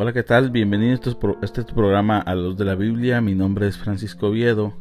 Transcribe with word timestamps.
Hola, 0.00 0.12
¿qué 0.12 0.22
tal? 0.22 0.52
Bienvenidos 0.52 1.00
a 1.08 1.44
este 1.44 1.64
programa 1.64 2.18
a 2.18 2.36
los 2.36 2.56
de 2.56 2.64
la 2.64 2.76
Biblia. 2.76 3.20
Mi 3.20 3.34
nombre 3.34 3.66
es 3.66 3.76
Francisco 3.76 4.28
Oviedo 4.28 4.74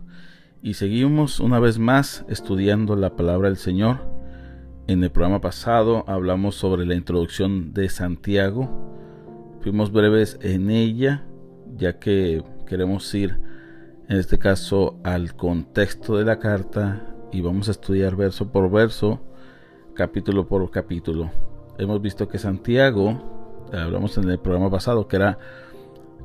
y 0.61 0.75
seguimos 0.75 1.39
una 1.39 1.59
vez 1.59 1.79
más 1.79 2.23
estudiando 2.29 2.95
la 2.95 3.15
palabra 3.15 3.49
del 3.49 3.57
Señor. 3.57 3.97
En 4.85 5.03
el 5.03 5.09
programa 5.09 5.41
pasado 5.41 6.03
hablamos 6.07 6.53
sobre 6.53 6.85
la 6.85 6.93
introducción 6.93 7.73
de 7.73 7.89
Santiago. 7.89 8.69
Fuimos 9.61 9.91
breves 9.91 10.37
en 10.43 10.69
ella, 10.69 11.25
ya 11.75 11.97
que 11.97 12.43
queremos 12.67 13.11
ir, 13.15 13.39
en 14.09 14.17
este 14.17 14.37
caso, 14.37 14.99
al 15.03 15.35
contexto 15.35 16.15
de 16.15 16.25
la 16.25 16.37
carta 16.37 17.07
y 17.31 17.41
vamos 17.41 17.69
a 17.69 17.71
estudiar 17.71 18.15
verso 18.15 18.51
por 18.51 18.69
verso, 18.69 19.19
capítulo 19.95 20.47
por 20.47 20.69
capítulo. 20.69 21.31
Hemos 21.79 22.03
visto 22.03 22.27
que 22.27 22.37
Santiago 22.37 23.36
hablamos 23.73 24.17
en 24.17 24.29
el 24.29 24.39
programa 24.39 24.69
pasado, 24.69 25.07
que 25.07 25.15
era 25.17 25.39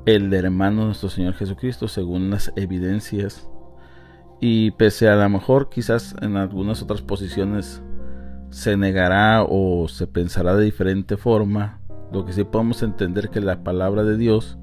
el 0.06 0.32
hermano 0.34 0.80
de 0.80 0.86
nuestro 0.86 1.08
Señor 1.08 1.34
Jesucristo, 1.34 1.88
según 1.88 2.30
las 2.30 2.52
evidencias. 2.56 3.48
Y 4.40 4.72
pese 4.72 5.08
a 5.08 5.16
lo 5.16 5.28
mejor 5.28 5.68
quizás 5.68 6.16
en 6.20 6.36
algunas 6.36 6.82
otras 6.82 7.00
posiciones 7.00 7.82
se 8.50 8.76
negará 8.76 9.44
o 9.48 9.88
se 9.88 10.06
pensará 10.06 10.54
de 10.56 10.64
diferente 10.64 11.16
forma, 11.16 11.80
lo 12.12 12.26
que 12.26 12.32
sí 12.32 12.44
podemos 12.44 12.82
entender 12.82 13.30
que 13.30 13.40
la 13.40 13.64
palabra 13.64 14.04
de 14.04 14.16
Dios 14.16 14.58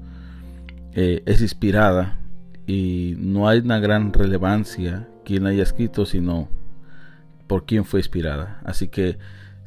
eh, 0.92 1.22
es 1.26 1.40
inspirada 1.40 2.18
y 2.66 3.16
no 3.18 3.48
hay 3.48 3.58
una 3.58 3.80
gran 3.80 4.12
relevancia 4.12 5.08
quien 5.24 5.46
haya 5.46 5.62
escrito, 5.62 6.06
sino 6.06 6.48
por 7.46 7.64
quién 7.64 7.84
fue 7.84 8.00
inspirada. 8.00 8.60
Así 8.64 8.88
que 8.88 9.18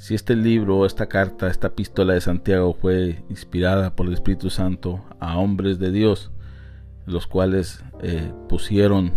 si 0.03 0.15
este 0.15 0.35
libro, 0.35 0.85
esta 0.85 1.05
carta, 1.05 1.47
esta 1.47 1.67
epístola 1.67 2.13
de 2.13 2.19
Santiago 2.19 2.73
fue 2.73 3.23
inspirada 3.29 3.95
por 3.95 4.05
el 4.07 4.11
Espíritu 4.11 4.49
Santo 4.49 5.01
a 5.21 5.37
hombres 5.37 5.79
de 5.79 5.91
Dios, 5.91 6.29
los 7.05 7.25
cuales 7.25 7.81
eh, 8.01 8.33
pusieron 8.49 9.13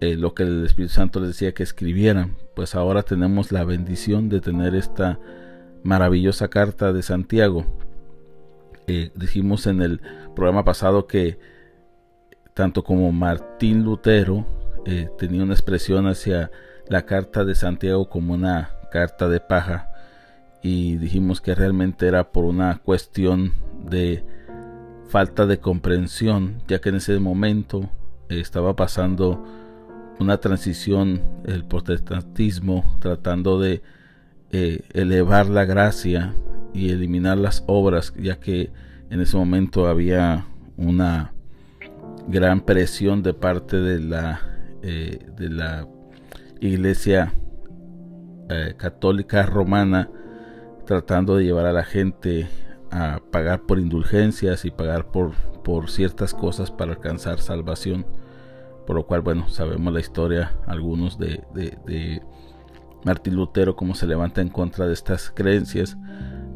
eh, 0.00 0.16
lo 0.16 0.34
que 0.34 0.42
el 0.42 0.64
Espíritu 0.64 0.94
Santo 0.94 1.20
les 1.20 1.28
decía 1.28 1.54
que 1.54 1.62
escribieran, 1.62 2.36
pues 2.56 2.74
ahora 2.74 3.04
tenemos 3.04 3.52
la 3.52 3.62
bendición 3.62 4.28
de 4.28 4.40
tener 4.40 4.74
esta 4.74 5.20
maravillosa 5.84 6.48
carta 6.48 6.92
de 6.92 7.04
Santiago. 7.04 7.64
Eh, 8.88 9.12
dijimos 9.14 9.68
en 9.68 9.82
el 9.82 10.00
programa 10.34 10.64
pasado 10.64 11.06
que 11.06 11.38
tanto 12.54 12.82
como 12.82 13.12
Martín 13.12 13.84
Lutero 13.84 14.44
tenía 15.16 15.44
una 15.44 15.54
expresión 15.54 16.08
hacia 16.08 16.50
la 16.88 17.06
carta 17.06 17.44
de 17.44 17.54
Santiago 17.54 18.08
como 18.08 18.34
una 18.34 18.79
carta 18.90 19.28
de 19.28 19.40
paja 19.40 19.90
y 20.62 20.96
dijimos 20.96 21.40
que 21.40 21.54
realmente 21.54 22.06
era 22.06 22.32
por 22.32 22.44
una 22.44 22.78
cuestión 22.78 23.52
de 23.88 24.24
falta 25.08 25.46
de 25.46 25.58
comprensión, 25.58 26.62
ya 26.68 26.80
que 26.80 26.90
en 26.90 26.96
ese 26.96 27.18
momento 27.18 27.90
estaba 28.28 28.76
pasando 28.76 29.44
una 30.18 30.38
transición, 30.38 31.22
el 31.46 31.64
protestantismo, 31.64 32.84
tratando 33.00 33.58
de 33.58 33.82
eh, 34.52 34.82
elevar 34.92 35.48
la 35.48 35.64
gracia 35.64 36.34
y 36.74 36.90
eliminar 36.90 37.38
las 37.38 37.64
obras, 37.66 38.12
ya 38.16 38.38
que 38.38 38.70
en 39.08 39.20
ese 39.20 39.36
momento 39.36 39.88
había 39.88 40.46
una 40.76 41.32
gran 42.28 42.60
presión 42.60 43.22
de 43.22 43.34
parte 43.34 43.78
de 43.78 43.98
la, 43.98 44.40
eh, 44.82 45.26
de 45.36 45.48
la 45.48 45.88
iglesia 46.60 47.32
eh, 48.50 48.74
católica 48.76 49.44
romana 49.44 50.10
tratando 50.84 51.36
de 51.36 51.44
llevar 51.44 51.66
a 51.66 51.72
la 51.72 51.84
gente 51.84 52.48
a 52.90 53.20
pagar 53.30 53.62
por 53.62 53.78
indulgencias 53.78 54.64
y 54.64 54.72
pagar 54.72 55.06
por, 55.06 55.34
por 55.62 55.88
ciertas 55.88 56.34
cosas 56.34 56.70
para 56.70 56.92
alcanzar 56.92 57.38
salvación. 57.38 58.06
Por 58.86 58.96
lo 58.96 59.06
cual, 59.06 59.20
bueno, 59.20 59.48
sabemos 59.48 59.92
la 59.94 60.00
historia, 60.00 60.56
algunos 60.66 61.16
de, 61.16 61.44
de, 61.54 62.22
Martín 63.04 63.36
Lutero, 63.36 63.76
cómo 63.76 63.94
se 63.94 64.06
levanta 64.06 64.40
en 64.40 64.48
contra 64.48 64.88
de 64.88 64.94
estas 64.94 65.30
creencias. 65.30 65.96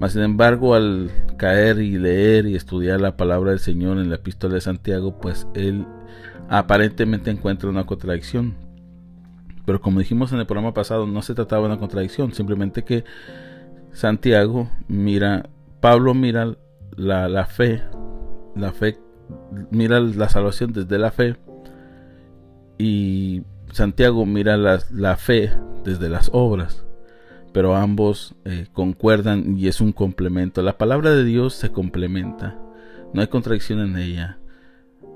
Mas, 0.01 0.15
sin 0.15 0.23
embargo, 0.23 0.75
al 0.75 1.13
caer 1.37 1.79
y 1.79 1.97
leer 1.97 2.47
y 2.47 2.57
estudiar 2.57 3.01
la 3.01 3.17
palabra 3.17 3.51
del 3.51 3.61
Señor 3.61 3.99
en 3.99 4.11
la 4.11 4.17
epístola 4.17 4.55
de 4.55 4.61
Santiago, 4.61 5.21
pues 5.21 5.47
él 5.55 5.87
aparentemente 6.49 7.31
encuentra 7.31 7.71
una 7.71 7.87
contradicción. 7.87 8.64
Pero 9.65 9.81
como 9.81 10.01
dijimos 10.01 10.33
en 10.33 10.41
el 10.41 10.47
programa 10.47 10.75
pasado, 10.75 11.07
no 11.07 11.23
se 11.23 11.35
trataba 11.35 11.63
de 11.63 11.73
una 11.73 11.81
contradicción, 11.81 12.33
simplemente 12.35 12.85
que 12.85 13.05
Santiago 13.93 14.69
mira, 14.89 15.49
Pablo 15.81 16.15
mira 16.15 16.57
la, 16.97 17.29
la 17.29 17.47
fe, 17.47 17.83
la 18.55 18.73
fe, 18.73 18.99
mira 19.71 20.01
la 20.01 20.29
salvación 20.29 20.73
desde 20.73 20.99
la 20.99 21.11
fe 21.11 21.37
y 22.79 23.43
Santiago 23.73 24.27
mira 24.27 24.57
la, 24.57 24.81
la 24.91 25.17
fe 25.17 25.53
desde 25.85 26.09
las 26.09 26.31
obras, 26.33 26.85
pero 27.53 27.77
ambos 27.77 28.35
eh, 28.45 28.67
concuerdan 28.73 29.57
y 29.59 29.69
es 29.69 29.81
un 29.81 29.93
complemento. 29.93 30.63
La 30.63 30.77
palabra 30.77 31.11
de 31.11 31.25
Dios 31.25 31.55
se 31.55 31.71
complementa, 31.71 32.59
no 33.13 33.21
hay 33.21 33.29
contradicción 33.29 33.81
en 33.81 33.97
ella. 33.97 34.39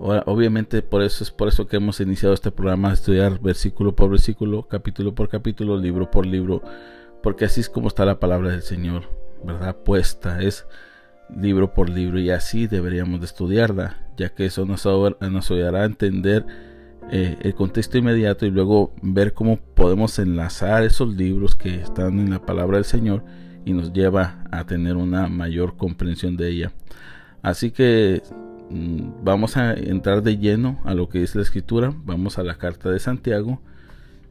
Obviamente 0.01 0.81
por 0.81 1.03
eso 1.03 1.25
es 1.25 1.33
por 1.33 1.49
eso 1.49 1.67
que 1.67 1.77
hemos 1.77 2.01
iniciado 2.01 2.33
este 2.33 2.53
programa 2.53 2.93
estudiar 2.93 3.41
versículo 3.41 3.97
por 3.97 4.11
versículo, 4.11 4.69
capítulo 4.69 5.13
por 5.13 5.29
capítulo, 5.29 5.77
libro 5.77 6.09
por 6.09 6.25
libro, 6.25 6.63
porque 7.21 7.47
así 7.47 7.61
es 7.61 7.69
como 7.69 7.89
está 7.89 8.05
la 8.05 8.21
palabra 8.21 8.51
del 8.51 8.63
Señor, 8.63 9.05
¿verdad? 9.45 9.77
Puesta, 9.77 10.41
es 10.41 10.67
libro 11.37 11.75
por 11.75 11.91
libro 11.91 12.21
y 12.21 12.31
así 12.31 12.69
deberíamos 12.69 13.19
de 13.19 13.27
estudiarla, 13.27 13.97
ya 14.17 14.29
que 14.29 14.47
eso 14.47 14.65
nos, 14.67 14.87
ayudará 14.87 15.83
a 15.83 15.87
entender 15.87 16.47
eh, 17.11 17.37
el 17.41 17.55
contexto 17.55 17.99
inmediato 17.99 18.47
y 18.47 18.51
luego 18.51 18.95
ver 19.03 19.35
cómo 19.35 19.57
podemos 19.57 20.17
enlazar 20.21 20.85
esos 20.85 21.17
libros 21.17 21.57
que 21.57 21.75
están 21.75 22.21
en 22.21 22.31
la 22.31 22.47
palabra 22.47 22.77
del 22.77 22.85
Señor 22.85 23.25
y 23.65 23.73
nos 23.73 23.93
lleva 23.93 24.45
a 24.53 24.65
tener 24.65 24.95
una 24.95 25.27
mayor 25.27 25.77
comprensión 25.77 26.37
de 26.37 26.51
ella. 26.51 26.73
Así 27.43 27.73
que 27.73 28.23
vamos 28.71 29.57
a 29.57 29.75
entrar 29.75 30.23
de 30.23 30.37
lleno 30.37 30.81
a 30.85 30.95
lo 30.95 31.09
que 31.09 31.23
es 31.23 31.35
la 31.35 31.43
escritura. 31.43 31.93
Vamos 32.05 32.39
a 32.39 32.43
la 32.43 32.57
carta 32.57 32.91
de 32.91 32.99
Santiago. 32.99 33.61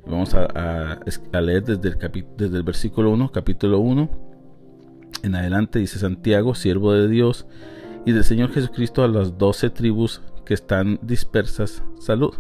Vamos 0.06 0.34
a, 0.34 1.00
leer 1.42 1.64
desde 1.64 2.58
el, 2.58 2.64
versículo 2.64 3.12
1, 3.12 3.32
capítulo 3.32 3.80
1. 3.80 4.10
En 5.24 5.36
adelante 5.36 5.80
dice 5.80 6.00
Santiago, 6.00 6.56
siervo 6.56 6.94
de 6.94 7.08
Dios 7.08 7.46
y 8.06 8.14
del 8.14 8.24
Señor 8.24 8.52
Jesucristo 8.52 9.04
a 9.04 9.08
las 9.08 9.38
doce 9.38 9.70
tribus 9.70 10.22
que 10.46 10.54
están 10.54 11.00
dispersas, 11.02 11.84
salud. 12.00 12.34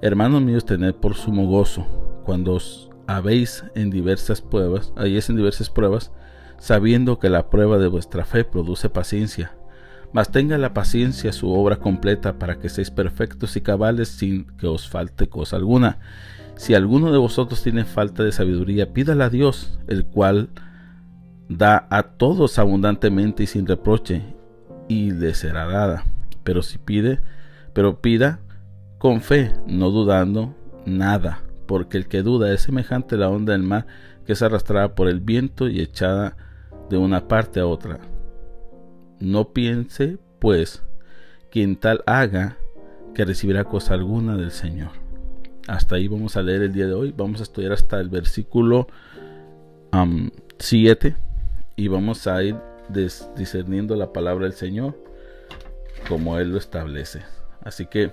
Hermanos 0.00 0.42
míos, 0.42 0.64
tened 0.64 0.94
por 0.94 1.14
sumo 1.14 1.46
gozo 1.46 1.86
cuando 2.24 2.54
os 2.54 2.90
habéis 3.06 3.64
en 3.74 3.90
diversas 3.90 4.40
pruebas, 4.40 4.92
en 4.96 5.36
diversas 5.36 5.70
pruebas, 5.70 6.12
sabiendo 6.58 7.18
que 7.18 7.30
la 7.30 7.50
prueba 7.50 7.78
de 7.78 7.88
vuestra 7.88 8.24
fe 8.24 8.44
produce 8.44 8.88
paciencia 8.88 9.52
mas 10.12 10.30
tenga 10.30 10.58
la 10.58 10.74
paciencia 10.74 11.32
su 11.32 11.50
obra 11.52 11.76
completa 11.76 12.38
para 12.38 12.58
que 12.58 12.68
seáis 12.68 12.90
perfectos 12.90 13.56
y 13.56 13.60
cabales 13.60 14.08
sin 14.08 14.44
que 14.56 14.66
os 14.66 14.88
falte 14.88 15.28
cosa 15.28 15.56
alguna. 15.56 15.98
Si 16.56 16.74
alguno 16.74 17.12
de 17.12 17.18
vosotros 17.18 17.62
tiene 17.62 17.84
falta 17.84 18.22
de 18.22 18.32
sabiduría, 18.32 18.92
pídala 18.92 19.26
a 19.26 19.30
Dios, 19.30 19.78
el 19.88 20.04
cual 20.04 20.50
da 21.48 21.86
a 21.90 22.02
todos 22.02 22.58
abundantemente 22.58 23.44
y 23.44 23.46
sin 23.46 23.66
reproche, 23.66 24.22
y 24.88 25.12
le 25.12 25.34
será 25.34 25.66
dada. 25.66 26.04
Pero 26.44 26.62
si 26.62 26.78
pide, 26.78 27.20
pero 27.72 28.00
pida 28.00 28.40
con 28.98 29.20
fe, 29.20 29.52
no 29.66 29.90
dudando 29.90 30.54
nada, 30.84 31.40
porque 31.66 31.96
el 31.96 32.08
que 32.08 32.22
duda 32.22 32.52
es 32.52 32.62
semejante 32.62 33.14
a 33.14 33.18
la 33.18 33.30
onda 33.30 33.52
del 33.52 33.62
mar 33.62 33.86
que 34.26 34.34
es 34.34 34.42
arrastrada 34.42 34.94
por 34.94 35.08
el 35.08 35.20
viento 35.20 35.68
y 35.68 35.80
echada 35.80 36.36
de 36.90 36.98
una 36.98 37.26
parte 37.26 37.60
a 37.60 37.66
otra. 37.66 38.00
No 39.20 39.52
piense, 39.52 40.18
pues, 40.38 40.82
quien 41.50 41.76
tal 41.76 42.02
haga, 42.06 42.56
que 43.14 43.24
recibirá 43.24 43.64
cosa 43.64 43.94
alguna 43.94 44.36
del 44.36 44.50
Señor. 44.50 44.90
Hasta 45.68 45.96
ahí 45.96 46.08
vamos 46.08 46.36
a 46.36 46.42
leer 46.42 46.62
el 46.62 46.72
día 46.72 46.86
de 46.86 46.94
hoy. 46.94 47.14
Vamos 47.16 47.40
a 47.40 47.42
estudiar 47.42 47.72
hasta 47.72 48.00
el 48.00 48.08
versículo 48.08 48.88
7 50.58 51.16
y 51.76 51.88
vamos 51.88 52.26
a 52.26 52.42
ir 52.42 52.56
discerniendo 53.36 53.94
la 53.94 54.12
palabra 54.12 54.44
del 54.44 54.54
Señor 54.54 54.96
como 56.08 56.38
Él 56.38 56.50
lo 56.50 56.58
establece. 56.58 57.22
Así 57.62 57.86
que, 57.86 58.12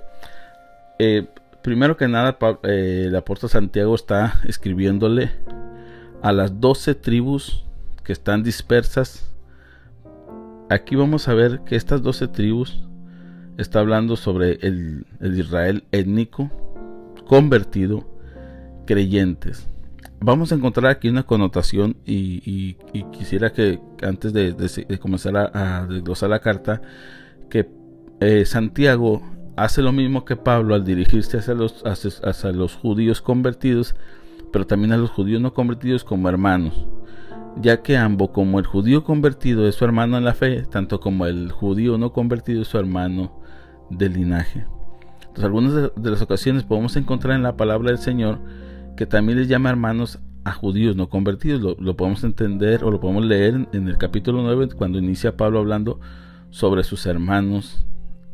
eh, 0.99 1.27
primero 1.63 1.97
que 1.97 2.07
nada, 2.07 2.37
eh, 2.63 3.05
el 3.07 3.15
apóstol 3.15 3.49
Santiago 3.49 3.95
está 3.95 4.41
escribiéndole 4.45 5.31
a 6.21 6.31
las 6.31 6.59
doce 6.59 6.95
tribus 6.95 7.63
que 8.03 8.13
están 8.13 8.43
dispersas 8.43 9.31
aquí 10.69 10.95
vamos 10.95 11.27
a 11.27 11.33
ver 11.33 11.61
que 11.65 11.75
estas 11.75 12.01
doce 12.01 12.27
tribus 12.27 12.83
está 13.57 13.79
hablando 13.79 14.15
sobre 14.15 14.59
el, 14.61 15.05
Israel 15.21 15.85
étnico, 15.91 16.51
convertido, 17.27 18.05
creyentes. 18.85 19.67
vamos 20.19 20.51
a 20.51 20.55
encontrar 20.55 20.91
aquí 20.91 21.09
una 21.09 21.23
connotación 21.23 21.97
y, 22.05 22.75
quisiera 23.11 23.51
que 23.51 23.79
antes 24.01 24.33
de, 24.33 24.99
comenzar 24.99 25.35
a, 25.35 25.85
desglosar 25.87 26.29
la 26.29 26.39
carta, 26.39 26.81
que 27.49 27.69
eh, 28.19 28.45
Santiago 28.45 29.21
hace 29.55 29.81
lo 29.81 29.91
mismo 29.91 30.25
que 30.25 30.35
Pablo 30.35 30.75
al 30.75 30.85
dirigirse 30.85 31.37
hacia 31.37 31.53
los, 31.53 31.83
hacia 31.85 32.51
los 32.51 32.75
judíos 32.75 33.21
convertidos, 33.21 33.95
pero 34.51 34.67
también 34.67 34.93
a 34.93 34.97
los 34.97 35.09
judíos 35.09 35.41
no 35.41 35.53
convertidos 35.53 36.03
como 36.03 36.29
hermanos 36.29 36.85
ya 37.61 37.81
que 37.81 37.97
ambos, 37.97 38.29
como 38.29 38.59
el 38.59 38.65
judío 38.65 39.03
convertido 39.03 39.67
es 39.67 39.75
su 39.75 39.85
hermano 39.85 40.17
en 40.17 40.25
la 40.25 40.33
fe, 40.33 40.63
tanto 40.63 40.99
como 40.99 41.25
el 41.25 41.51
judío 41.51 41.97
no 41.97 42.13
convertido 42.13 42.61
es 42.61 42.67
su 42.67 42.77
hermano 42.77 43.39
de 43.89 44.09
linaje. 44.09 44.65
Entonces, 45.19 45.43
algunas 45.43 45.73
de, 45.73 46.11
las 46.11 46.21
ocasiones 46.21 46.63
podemos 46.63 46.95
encontrar 46.95 47.35
en 47.35 47.43
la 47.43 47.57
palabra 47.57 47.89
del 47.89 47.99
Señor 47.99 48.39
que 48.95 49.05
también 49.05 49.37
les 49.37 49.47
llama 49.47 49.69
hermanos 49.69 50.19
a 50.43 50.51
judíos 50.51 50.95
no 50.95 51.09
convertidos. 51.09 51.77
Lo, 51.79 51.95
podemos 51.95 52.23
entender 52.23 52.83
o 52.83 52.91
lo 52.91 52.99
podemos 52.99 53.25
leer 53.25 53.67
en, 53.71 53.87
el 53.87 53.97
capítulo 53.97 54.41
9 54.41 54.69
cuando 54.75 54.97
inicia 54.97 55.37
Pablo 55.37 55.59
hablando 55.59 55.99
sobre 56.49 56.83
sus 56.83 57.05
hermanos 57.05 57.85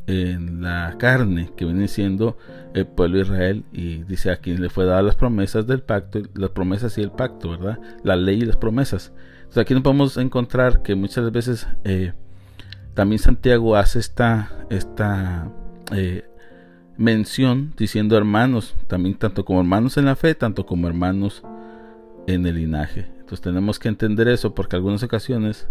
en 0.07 0.61
la 0.61 0.95
carne, 0.97 1.51
que 1.55 1.65
viene 1.65 1.87
siendo 1.87 2.37
el 2.73 2.85
pueblo 2.85 3.17
de 3.17 3.23
Israel, 3.23 3.63
y 3.71 4.03
dice 4.03 4.31
a 4.31 4.37
quien 4.37 4.61
le 4.61 4.69
fue 4.69 4.85
dada 4.85 5.01
las 5.01 5.15
promesas 5.15 5.65
del 5.67 5.81
pacto, 5.81 6.21
las 6.35 6.49
promesas 6.51 6.97
y 6.97 7.01
el 7.01 7.11
pacto, 7.11 7.51
¿verdad? 7.51 7.79
La 8.03 8.15
ley 8.15 8.41
y 8.41 8.45
las 8.45 8.57
promesas. 8.57 9.13
Entonces 9.37 9.61
aquí 9.61 9.73
nos 9.73 9.83
podemos 9.83 10.17
encontrar 10.17 10.81
que 10.81 10.95
muchas 10.95 11.31
veces 11.31 11.67
eh, 11.83 12.13
también 12.93 13.19
Santiago 13.19 13.75
hace 13.75 13.99
esta, 13.99 14.51
esta 14.69 15.51
eh, 15.91 16.25
mención 16.97 17.73
diciendo 17.77 18.17
hermanos, 18.17 18.75
también 18.87 19.15
tanto 19.15 19.45
como 19.45 19.59
hermanos 19.59 19.97
en 19.97 20.05
la 20.05 20.15
fe, 20.15 20.35
tanto 20.35 20.65
como 20.65 20.87
hermanos 20.87 21.43
en 22.27 22.45
el 22.45 22.55
linaje. 22.55 23.07
Entonces 23.19 23.41
tenemos 23.41 23.79
que 23.79 23.89
entender 23.89 24.27
eso 24.27 24.53
porque 24.53 24.75
algunas 24.75 25.03
ocasiones 25.03 25.67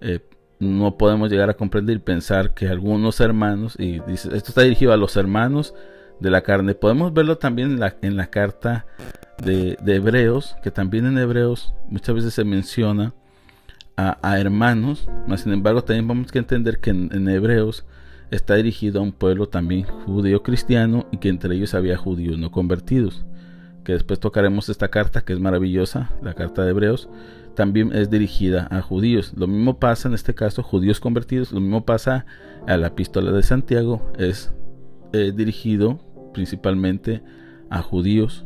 eh, 0.00 0.20
no 0.62 0.96
podemos 0.96 1.30
llegar 1.30 1.50
a 1.50 1.54
comprender 1.54 1.96
y 1.96 2.00
pensar 2.00 2.54
que 2.54 2.68
algunos 2.68 3.20
hermanos, 3.20 3.76
y 3.78 4.00
dice, 4.00 4.28
esto 4.34 4.50
está 4.50 4.62
dirigido 4.62 4.92
a 4.92 4.96
los 4.96 5.16
hermanos 5.16 5.74
de 6.20 6.30
la 6.30 6.42
carne, 6.42 6.74
podemos 6.74 7.12
verlo 7.12 7.38
también 7.38 7.72
en 7.72 7.80
la, 7.80 7.96
en 8.00 8.16
carta 8.26 8.86
de, 9.44 9.76
Hebreos, 9.84 10.56
que 10.62 10.70
también 10.70 11.06
en 11.06 11.18
Hebreos 11.18 11.74
muchas 11.88 12.14
veces 12.14 12.34
se 12.34 12.44
menciona 12.44 13.12
a, 13.96 14.40
hermanos, 14.40 15.08
mas 15.28 15.42
sin 15.42 15.52
embargo 15.52 15.84
también 15.84 16.08
vamos 16.08 16.32
que 16.32 16.38
entender 16.38 16.80
que 16.80 16.90
en, 16.90 17.28
Hebreos 17.28 17.84
está 18.30 18.54
dirigido 18.54 19.00
a 19.00 19.02
un 19.02 19.12
pueblo 19.12 19.48
también 19.48 19.84
judío 19.84 20.42
cristiano 20.42 21.06
y 21.12 21.18
que 21.18 21.28
entre 21.28 21.54
ellos 21.54 21.74
había 21.74 21.96
judíos 21.96 22.38
no 22.38 22.50
convertidos 22.50 23.24
que 23.84 23.92
después 23.92 24.20
tocaremos 24.20 24.68
esta 24.68 24.88
carta 24.88 25.22
que 25.22 25.32
es 25.32 25.40
maravillosa, 25.40 26.10
la 26.22 26.34
carta 26.34 26.64
de 26.64 26.70
Hebreos, 26.70 27.08
también 27.54 27.92
es 27.94 28.10
dirigida 28.10 28.68
a 28.70 28.80
judíos. 28.82 29.32
Lo 29.36 29.46
mismo 29.46 29.78
pasa 29.78 30.08
en 30.08 30.14
este 30.14 30.34
caso, 30.34 30.62
judíos 30.62 31.00
convertidos, 31.00 31.52
lo 31.52 31.60
mismo 31.60 31.84
pasa 31.84 32.26
a 32.66 32.76
la 32.76 32.88
epístola 32.88 33.32
de 33.32 33.42
Santiago, 33.42 34.12
es 34.18 34.52
eh, 35.12 35.32
dirigido 35.34 36.00
principalmente 36.32 37.22
a 37.70 37.82
judíos 37.82 38.44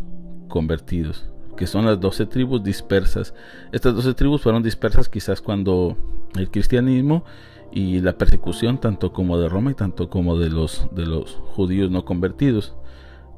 convertidos, 0.49 1.29
que 1.57 1.67
son 1.67 1.87
las 1.87 2.01
doce 2.01 2.27
tribus 2.27 2.63
dispersas. 2.63 3.35
Estas 3.73 3.95
doce 3.95 4.15
tribus 4.15 4.43
fueron 4.43 4.63
dispersas 4.63 5.09
quizás 5.09 5.41
cuando 5.41 5.97
el 6.37 6.51
cristianismo 6.51 7.25
y 7.73 8.01
la 8.01 8.17
persecución 8.17 8.79
tanto 8.79 9.13
como 9.13 9.39
de 9.39 9.49
Roma 9.49 9.71
y 9.71 9.75
tanto 9.75 10.09
como 10.09 10.39
de 10.39 10.51
los 10.51 10.87
de 10.93 11.07
los 11.07 11.33
judíos 11.55 11.91
no 11.91 12.05
convertidos, 12.05 12.75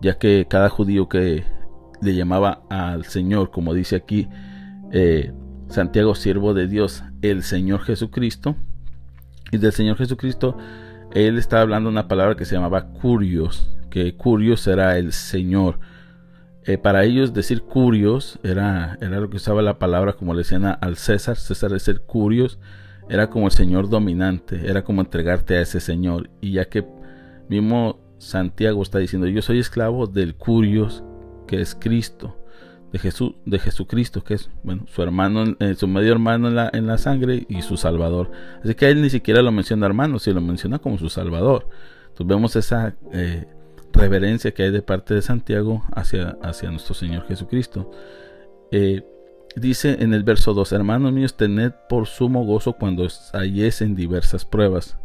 ya 0.00 0.18
que 0.18 0.46
cada 0.48 0.68
judío 0.68 1.08
que 1.08 1.44
le 2.00 2.14
llamaba 2.14 2.62
al 2.68 3.04
Señor, 3.04 3.50
como 3.50 3.74
dice 3.74 3.96
aquí 3.96 4.28
eh, 4.92 5.32
Santiago, 5.68 6.14
siervo 6.14 6.54
de 6.54 6.66
Dios, 6.66 7.04
el 7.22 7.42
Señor 7.42 7.80
Jesucristo. 7.80 8.56
Y 9.50 9.58
del 9.58 9.72
Señor 9.72 9.96
Jesucristo, 9.96 10.56
él 11.12 11.38
está 11.38 11.60
hablando 11.60 11.88
una 11.88 12.08
palabra 12.08 12.36
que 12.36 12.44
se 12.44 12.54
llamaba 12.54 12.88
curios, 12.88 13.70
que 13.90 14.14
curios 14.14 14.66
era 14.66 14.98
el 14.98 15.12
Señor. 15.12 15.78
Eh, 16.64 16.76
para 16.76 17.04
ellos 17.04 17.32
decir 17.32 17.62
curios 17.62 18.38
era, 18.42 18.98
era 19.00 19.20
lo 19.20 19.30
que 19.30 19.36
usaba 19.36 19.62
la 19.62 19.78
palabra 19.78 20.12
como 20.12 20.34
le 20.34 20.40
decían 20.40 20.66
al 20.66 20.96
César, 20.96 21.36
César 21.36 21.70
de 21.70 21.80
ser 21.80 22.02
curios, 22.02 22.58
era 23.08 23.30
como 23.30 23.46
el 23.46 23.52
Señor 23.52 23.88
dominante, 23.88 24.68
era 24.68 24.84
como 24.84 25.00
entregarte 25.00 25.56
a 25.56 25.62
ese 25.62 25.80
Señor. 25.80 26.28
Y 26.42 26.52
ya 26.52 26.66
que 26.66 26.86
mismo 27.48 27.98
Santiago 28.18 28.82
está 28.82 28.98
diciendo, 28.98 29.26
yo 29.28 29.40
soy 29.40 29.58
esclavo 29.58 30.06
del 30.06 30.34
curios, 30.34 31.04
que 31.46 31.60
es 31.60 31.74
Cristo, 31.74 32.37
de 32.92 32.98
Jesús, 32.98 33.34
de 33.44 33.58
Jesucristo, 33.58 34.24
que 34.24 34.34
es 34.34 34.50
bueno, 34.62 34.84
su 34.88 35.02
hermano, 35.02 35.56
eh, 35.60 35.74
su 35.74 35.86
medio 35.86 36.12
hermano 36.12 36.48
en 36.48 36.54
la, 36.54 36.70
en 36.72 36.86
la 36.86 36.98
sangre 36.98 37.46
y 37.48 37.62
su 37.62 37.76
Salvador. 37.76 38.30
Así 38.62 38.74
que 38.74 38.88
él 38.88 39.02
ni 39.02 39.10
siquiera 39.10 39.42
lo 39.42 39.52
menciona 39.52 39.86
hermano, 39.86 40.18
sino 40.18 40.36
lo 40.36 40.46
menciona 40.46 40.78
como 40.78 40.98
su 40.98 41.08
Salvador. 41.08 41.68
Entonces 42.08 42.26
vemos 42.26 42.56
esa 42.56 42.94
eh, 43.12 43.46
reverencia 43.92 44.52
que 44.52 44.64
hay 44.64 44.70
de 44.70 44.82
parte 44.82 45.14
de 45.14 45.22
Santiago 45.22 45.84
hacia, 45.94 46.38
hacia 46.42 46.70
nuestro 46.70 46.94
Señor 46.94 47.26
Jesucristo. 47.26 47.90
Eh, 48.70 49.02
dice 49.54 49.98
en 50.00 50.14
el 50.14 50.24
verso 50.24 50.54
2, 50.54 50.72
hermanos 50.72 51.12
míos, 51.12 51.36
tened 51.36 51.72
por 51.88 52.06
sumo 52.06 52.44
gozo 52.44 52.72
cuando 52.72 53.06
halléis 53.34 53.82
en 53.82 53.94
diversas 53.94 54.44
pruebas. 54.44 54.96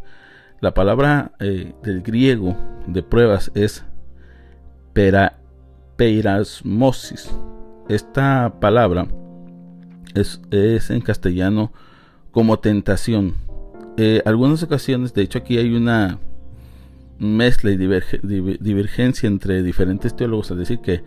La 0.60 0.72
palabra 0.72 1.32
del 1.38 2.02
griego 2.02 2.56
de 2.86 3.02
pruebas 3.02 3.50
es 3.54 3.84
pera, 4.94 5.38
peirasmosis. 5.96 7.30
Esta 7.88 8.54
palabra 8.60 9.06
es, 10.14 10.40
en 10.90 11.00
castellano 11.00 11.72
como 12.30 12.58
tentación. 12.58 13.34
Eh, 13.96 14.22
algunas 14.24 14.62
ocasiones, 14.62 15.12
de 15.14 15.22
hecho 15.22 15.38
aquí 15.38 15.58
hay 15.58 15.74
una 15.74 16.18
mezcla 17.18 17.70
y 17.70 17.76
divergencia 17.76 19.26
entre 19.26 19.62
diferentes 19.62 20.16
teólogos, 20.16 20.50
es 20.50 20.58
decir, 20.58 20.80
que 20.80 21.02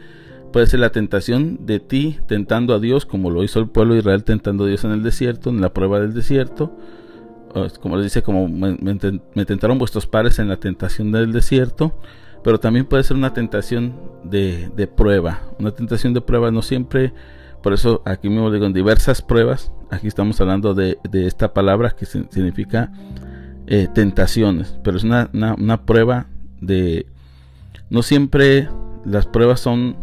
puede 0.54 0.68
ser 0.68 0.80
la 0.80 0.92
tentación 0.92 1.66
de 1.66 1.80
ti 1.80 2.18
tentando 2.28 2.74
a 2.74 2.80
Dios, 2.80 3.06
como 3.06 3.30
lo 3.30 3.44
hizo 3.44 3.60
el 3.60 3.68
pueblo 3.68 3.94
de 3.94 4.00
Israel 4.00 4.24
tentando 4.24 4.64
a 4.64 4.68
Dios 4.68 4.84
en 4.86 4.92
el 4.92 5.04
desierto, 5.04 5.50
en 5.50 5.60
la 5.60 5.74
prueba 5.74 6.00
del 6.00 6.14
desierto, 6.14 6.78
como 7.82 7.98
les 7.98 8.06
dice, 8.06 8.22
como 8.22 8.48
me 8.48 9.46
tentaron 9.46 9.80
vuestros 9.80 10.06
padres 10.06 10.40
en 10.40 10.48
la 10.48 10.58
tentación 10.58 11.12
del 11.12 11.34
desierto, 11.34 12.00
pero 12.44 12.60
también 12.60 12.86
puede 12.86 13.04
ser 13.04 13.18
una 13.18 13.34
tentación 13.34 13.94
de, 14.24 14.89
prueba. 14.95 15.42
Una 15.60 15.72
tentación 15.72 16.13
de 16.13 16.22
prueba 16.22 16.51
no 16.51 16.62
siempre, 16.62 17.13
por 17.62 17.74
eso 17.74 18.01
aquí 18.06 18.30
mismo 18.30 18.51
digo 18.51 18.66
en 18.66 18.74
diversas 18.74 19.22
pruebas, 19.22 19.72
aquí 19.89 20.07
estamos 20.07 20.39
hablando 20.42 20.74
de, 20.74 20.98
esta 21.13 21.54
palabra 21.54 21.92
que 21.92 22.06
significa 22.06 22.92
eh, 23.68 23.88
tentaciones, 23.94 24.78
pero 24.83 24.97
es 24.97 25.04
una, 25.04 25.81
prueba 25.85 26.28
de... 26.62 27.07
No 27.90 28.02
siempre 28.02 28.69
las 29.06 29.26
pruebas 29.26 29.62
son 29.62 29.95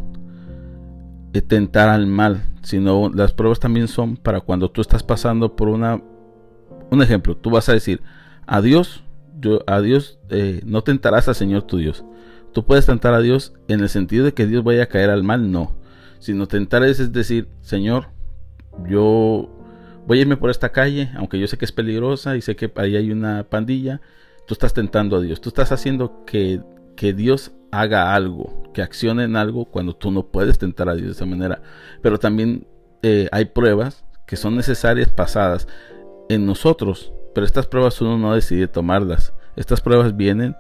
de 1.32 1.42
tentar 1.42 1.88
al 1.88 2.06
mal, 2.06 2.42
sino 2.62 3.11
las 3.12 3.32
pruebas 3.32 3.61
también 3.61 3.88
son 3.88 4.16
para 4.16 4.40
cuando 4.40 4.70
tú 4.70 4.80
estás 4.80 5.02
pasando 5.02 5.54
por 5.56 5.68
una... 5.68 6.02
Un 6.90 7.02
ejemplo, 7.02 7.37
tú 7.37 7.50
vas 7.50 7.68
a 7.68 7.73
decir, 7.73 8.00
a 8.47 8.61
Dios, 8.61 9.02
yo, 9.40 9.61
a 9.66 9.80
Dios 9.80 10.18
eh, 10.28 10.61
no 10.64 10.82
tentarás 10.82 11.28
al 11.28 11.35
Señor 11.35 11.62
tu 11.62 11.78
Dios. 11.78 12.04
Tú 12.54 12.64
puedes 12.64 12.87
tentar 12.87 13.12
a 13.14 13.20
Dios 13.20 13.52
en 13.66 13.80
el 13.80 13.88
sentido 13.88 14.25
de 14.25 14.32
que 14.32 14.46
Dios 14.46 14.62
vaya 14.62 14.84
a 14.84 14.87
caer 14.87 15.11
al 15.11 15.25
mal, 15.25 15.50
no. 15.50 15.76
Sino 16.20 16.46
tentar 16.46 16.84
es, 16.84 17.12
decir, 17.12 17.49
Señor, 17.62 18.06
yo 18.88 19.50
voy 20.06 20.18
a 20.18 20.23
irme 20.23 20.37
por 20.37 20.50
esta 20.50 20.70
calle, 20.70 21.11
aunque 21.16 21.38
yo 21.40 21.49
sé 21.49 21.58
que 21.58 21.64
es 21.64 21.73
peligrosa 21.73 22.37
y 22.37 22.42
sé 22.42 22.54
que 22.54 22.70
ahí 22.76 22.96
hay 22.96 23.11
una 23.11 23.42
pandilla. 23.42 24.00
Tú 24.46 24.54
estás 24.54 24.73
tentando 24.73 25.16
a 25.16 25.20
Dios. 25.20 25.40
Tú 25.40 25.49
estás 25.49 25.73
haciendo 25.73 26.25
que, 26.25 26.61
que 26.94 27.12
Dios 27.12 27.50
haga 27.73 28.14
algo, 28.14 28.70
que 28.73 28.82
accione 28.82 29.25
en 29.25 29.34
algo 29.34 29.64
cuando 29.64 29.96
tú 29.96 30.12
no 30.12 30.28
puedes 30.28 30.56
tentar 30.56 30.88
a 30.88 30.94
Dios 30.94 31.06
de 31.08 31.12
esa 31.12 31.26
manera. 31.26 31.61
Pero 32.02 32.20
también 32.20 32.68
eh, 33.02 33.28
hay 33.32 33.46
pruebas 33.46 34.04
que 34.28 34.37
son 34.37 34.54
necesarias 34.54 35.08
pasadas 35.08 35.66
en 36.28 36.46
nosotros, 36.46 37.12
pero 37.34 37.44
estas 37.44 37.66
pruebas 37.66 38.00
uno 38.00 38.16
no 38.16 38.32
decide 38.32 38.68
tomarlas. 38.68 39.34
Estas 39.56 39.80
pruebas 39.80 40.16
vienen 40.16 40.54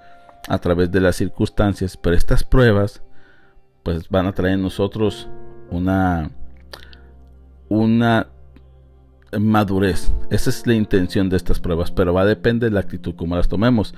a 0.48 0.58
través 0.58 0.90
de 0.90 1.00
las 1.00 1.16
circunstancias, 1.16 1.96
pero 1.96 2.16
estas 2.16 2.44
pruebas 2.44 3.02
pues 3.82 4.08
van 4.08 4.26
a 4.26 4.32
traer 4.32 4.54
en 4.54 4.62
nosotros 4.62 5.28
una 5.70 6.30
una 7.68 8.28
madurez. 9.38 10.12
Esa 10.30 10.50
es 10.50 10.66
la 10.66 10.74
intención 10.74 11.28
de 11.28 11.36
estas 11.36 11.60
pruebas, 11.60 11.90
pero 11.90 12.14
va 12.14 12.22
a 12.22 12.26
depender 12.26 12.70
de 12.70 12.74
la 12.74 12.80
actitud 12.80 13.14
como 13.14 13.36
las 13.36 13.48
tomemos. 13.48 13.94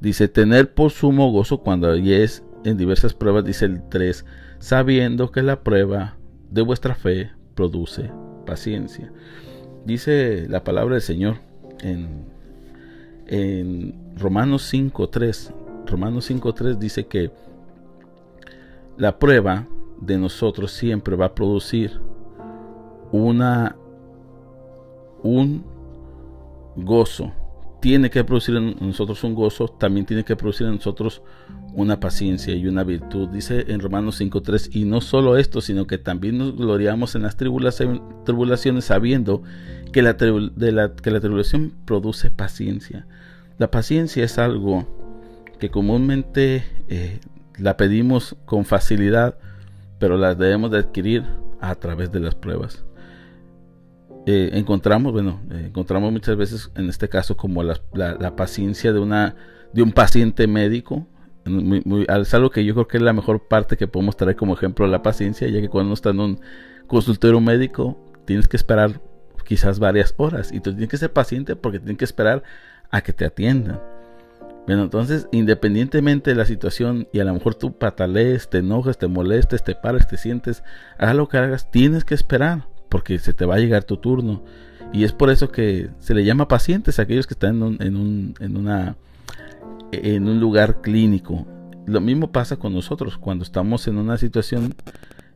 Dice 0.00 0.28
tener 0.28 0.72
por 0.74 0.90
sumo 0.90 1.30
gozo 1.30 1.58
cuando 1.58 1.92
es 1.92 2.42
en 2.64 2.76
diversas 2.76 3.14
pruebas, 3.14 3.44
dice 3.44 3.66
el 3.66 3.82
3, 3.88 4.24
sabiendo 4.58 5.30
que 5.30 5.42
la 5.42 5.62
prueba 5.62 6.16
de 6.50 6.62
vuestra 6.62 6.94
fe 6.94 7.30
produce 7.54 8.10
paciencia. 8.46 9.12
Dice 9.84 10.46
la 10.48 10.64
palabra 10.64 10.94
del 10.94 11.02
Señor 11.02 11.38
en, 11.80 12.26
en 13.26 13.94
Romanos 14.16 14.72
5.3 14.72 15.67
Romanos 15.88 16.30
5.3 16.30 16.76
dice 16.76 17.06
que 17.06 17.30
la 18.96 19.18
prueba 19.18 19.66
de 20.00 20.18
nosotros 20.18 20.72
siempre 20.72 21.16
va 21.16 21.26
a 21.26 21.34
producir 21.34 22.00
una 23.10 23.76
un 25.22 25.64
gozo. 26.76 27.32
Tiene 27.80 28.10
que 28.10 28.24
producir 28.24 28.56
en 28.56 28.76
nosotros 28.80 29.22
un 29.22 29.34
gozo, 29.34 29.68
también 29.68 30.04
tiene 30.04 30.24
que 30.24 30.34
producir 30.34 30.66
en 30.66 30.74
nosotros 30.74 31.22
una 31.74 32.00
paciencia 32.00 32.54
y 32.54 32.66
una 32.66 32.82
virtud. 32.82 33.28
Dice 33.28 33.66
en 33.68 33.80
Romanos 33.80 34.20
5.3, 34.20 34.70
y 34.72 34.84
no 34.84 35.00
solo 35.00 35.36
esto, 35.36 35.60
sino 35.60 35.86
que 35.86 35.96
también 35.96 36.38
nos 36.38 36.56
gloriamos 36.56 37.14
en 37.14 37.22
las 37.22 37.36
tribulaciones 37.36 38.84
sabiendo 38.84 39.42
que 39.92 40.02
la, 40.02 40.16
que 40.16 41.10
la 41.10 41.20
tribulación 41.20 41.72
produce 41.84 42.30
paciencia. 42.30 43.06
La 43.58 43.70
paciencia 43.70 44.24
es 44.24 44.38
algo 44.38 44.97
que 45.58 45.70
comúnmente 45.70 46.64
eh, 46.88 47.20
la 47.58 47.76
pedimos 47.76 48.36
con 48.44 48.64
facilidad, 48.64 49.38
pero 49.98 50.16
la 50.16 50.34
debemos 50.34 50.70
de 50.70 50.78
adquirir 50.78 51.24
a 51.60 51.74
través 51.74 52.12
de 52.12 52.20
las 52.20 52.34
pruebas. 52.34 52.84
Eh, 54.26 54.50
encontramos, 54.52 55.12
bueno, 55.12 55.40
eh, 55.50 55.64
encontramos 55.66 56.12
muchas 56.12 56.36
veces 56.36 56.70
en 56.74 56.88
este 56.88 57.08
caso 57.08 57.36
como 57.36 57.62
la, 57.62 57.80
paciencia 58.36 58.92
de, 58.92 59.00
una, 59.00 59.34
un 59.74 59.92
paciente 59.92 60.46
médico. 60.46 61.06
es 61.44 62.34
algo 62.34 62.50
que 62.50 62.64
yo 62.64 62.74
creo 62.74 62.88
que 62.88 62.98
es 62.98 63.02
la 63.02 63.12
mejor 63.12 63.48
parte 63.48 63.76
que 63.76 63.88
podemos 63.88 64.16
traer 64.16 64.36
como 64.36 64.54
ejemplo 64.54 64.86
la 64.86 65.02
paciencia, 65.02 65.48
ya 65.48 65.60
que 65.60 65.68
cuando 65.68 65.86
uno 65.86 65.94
está 65.94 66.10
en 66.10 66.20
un 66.20 66.40
consultorio 66.86 67.40
médico 67.40 67.98
tienes 68.26 68.48
que 68.48 68.56
esperar 68.56 69.00
quizás 69.46 69.78
varias 69.78 70.14
horas 70.18 70.52
y 70.52 70.60
tú 70.60 70.72
tienes 70.72 70.90
que 70.90 70.98
ser 70.98 71.10
paciente 71.10 71.56
porque 71.56 71.78
tienes 71.78 71.96
que 71.96 72.04
esperar 72.04 72.42
a 72.90 73.00
que 73.00 73.14
te 73.14 73.24
atiendan. 73.24 73.80
Bueno, 74.68 74.82
entonces, 74.82 75.28
independientemente 75.32 76.28
de 76.28 76.36
la 76.36 76.44
situación, 76.44 77.08
y 77.10 77.20
a 77.20 77.24
lo 77.24 77.32
mejor 77.32 77.54
tú 77.54 77.78
patalees, 77.78 78.50
te 78.50 78.58
enojes, 78.58 78.98
te 78.98 79.06
molestes, 79.08 79.64
te 79.64 79.74
pares, 79.74 80.06
te 80.06 80.18
sientes, 80.18 80.62
hagas 80.98 81.16
lo 81.16 81.26
que 81.26 81.38
hagas, 81.38 81.70
tienes 81.70 82.04
que 82.04 82.14
esperar 82.14 82.66
porque 82.90 83.18
se 83.18 83.32
te 83.32 83.46
va 83.46 83.54
a 83.54 83.60
llegar 83.60 83.84
tu 83.84 83.96
turno. 83.96 84.44
Y 84.92 85.04
es 85.04 85.14
por 85.14 85.30
eso 85.30 85.50
que 85.50 85.88
se 86.00 86.12
le 86.12 86.22
llama 86.22 86.48
pacientes 86.48 86.98
a 86.98 87.02
aquellos 87.02 87.26
que 87.26 87.32
están 87.32 87.56
en 87.56 87.62
un, 87.62 87.76
en 87.80 87.96
un, 87.96 88.34
en 88.40 88.56
una, 88.58 88.96
en 89.90 90.28
un 90.28 90.38
lugar 90.38 90.82
clínico. 90.82 91.46
Lo 91.86 92.02
mismo 92.02 92.30
pasa 92.30 92.56
con 92.56 92.74
nosotros 92.74 93.16
cuando 93.16 93.44
estamos 93.44 93.88
en 93.88 93.96
una 93.96 94.18
situación. 94.18 94.74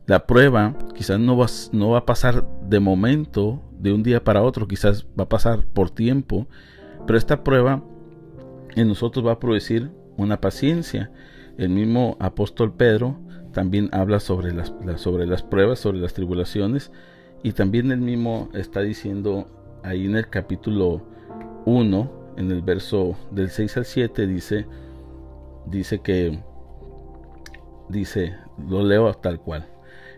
La 0.05 0.27
prueba 0.27 0.77
quizás 0.93 1.19
no 1.19 1.35
va, 1.37 1.47
no 1.71 1.89
va 1.89 1.97
a 1.97 2.05
pasar 2.05 2.47
de 2.69 2.79
momento, 2.79 3.63
de 3.79 3.93
un 3.93 4.03
día 4.03 4.23
para 4.23 4.43
otro, 4.43 4.67
quizás 4.67 5.07
va 5.19 5.23
a 5.23 5.29
pasar 5.29 5.65
por 5.73 5.89
tiempo, 5.89 6.45
pero 7.07 7.17
esta 7.17 7.43
prueba 7.43 7.83
en 8.75 8.87
nosotros 8.87 9.25
va 9.25 9.33
a 9.33 9.39
producir 9.39 9.91
una 10.17 10.39
paciencia. 10.39 11.11
El 11.57 11.69
mismo 11.69 12.17
apóstol 12.19 12.73
Pedro 12.73 13.19
también 13.53 13.89
habla 13.91 14.19
sobre 14.19 14.53
las, 14.53 14.73
sobre 14.97 15.25
las 15.27 15.43
pruebas, 15.43 15.79
sobre 15.79 15.99
las 15.99 16.13
tribulaciones, 16.13 16.91
y 17.43 17.51
también 17.51 17.91
el 17.91 18.01
mismo 18.01 18.49
está 18.53 18.81
diciendo 18.81 19.79
ahí 19.83 20.05
en 20.05 20.15
el 20.15 20.29
capítulo 20.29 21.05
1, 21.65 22.33
en 22.37 22.51
el 22.51 22.61
verso 22.61 23.15
del 23.31 23.49
6 23.49 23.77
al 23.77 23.85
7, 23.85 24.27
dice, 24.27 24.65
dice 25.67 25.99
que, 25.99 26.41
dice, 27.89 28.35
lo 28.67 28.83
leo 28.83 29.13
tal 29.13 29.39
cual, 29.39 29.67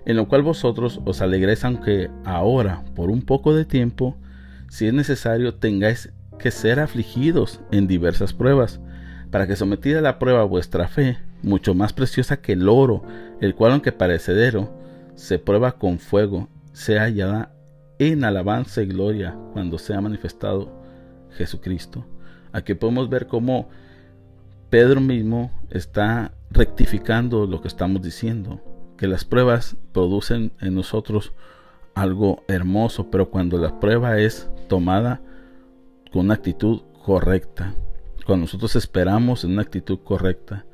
en 0.05 0.15
lo 0.15 0.27
cual 0.27 0.43
vosotros 0.43 1.01
os 1.03 1.21
alegréis 1.21 1.65
aunque 1.65 2.09
ahora, 2.24 2.85
por 2.95 3.09
un 3.09 3.21
poco 3.21 3.53
de 3.53 3.65
tiempo, 3.65 4.15
si 4.69 4.88
es 4.88 4.93
necesario, 4.93 5.55
tengáis 5.55 6.12
que 6.37 6.51
ser 6.51 6.79
afligidos 6.79 7.61
en 7.71 7.87
diversas 7.87 8.33
pruebas, 8.33 8.79
para 9.31 9.47
que 9.47 9.55
sometida 9.55 9.99
a 9.99 10.01
la 10.01 10.19
prueba 10.19 10.43
vuestra 10.43 10.87
fe, 10.87 11.17
mucho 11.41 11.73
más 11.73 11.93
preciosa 11.93 12.37
que 12.37 12.53
el 12.53 12.69
oro, 12.69 13.03
el 13.41 13.55
cual 13.55 13.73
aunque 13.73 13.91
parecedero, 13.91 14.71
se 15.15 15.39
prueba 15.39 15.73
con 15.73 15.99
fuego, 15.99 16.49
sea 16.73 17.03
hallada 17.03 17.51
en 17.99 18.23
alabanza 18.23 18.81
y 18.81 18.87
gloria 18.87 19.37
cuando 19.53 19.77
sea 19.77 20.01
manifestado 20.01 20.69
Jesucristo. 21.31 22.05
Aquí 22.51 22.73
podemos 22.73 23.09
ver 23.09 23.27
cómo 23.27 23.69
Pedro 24.69 25.01
mismo 25.01 25.51
está 25.69 26.33
rectificando 26.51 27.45
lo 27.45 27.61
que 27.61 27.67
estamos 27.67 28.01
diciendo, 28.01 28.61
que 28.97 29.07
las 29.07 29.25
pruebas 29.25 29.77
producen 29.93 30.51
en 30.61 30.75
nosotros 30.75 31.33
algo 31.93 32.43
hermoso, 32.47 33.09
pero 33.09 33.29
cuando 33.29 33.57
la 33.57 33.79
prueba 33.79 34.17
es 34.17 34.49
tomada 34.67 35.21
con 36.15 36.27
una 36.27 36.36
actitud 36.36 36.79
correcta, 37.03 37.75
cuando 38.25 38.45
nosotros 38.45 38.77
esperamos 38.77 39.43
en 39.43 39.51
una 39.51 39.63
actitud 39.63 40.00
correcta, 40.01 40.65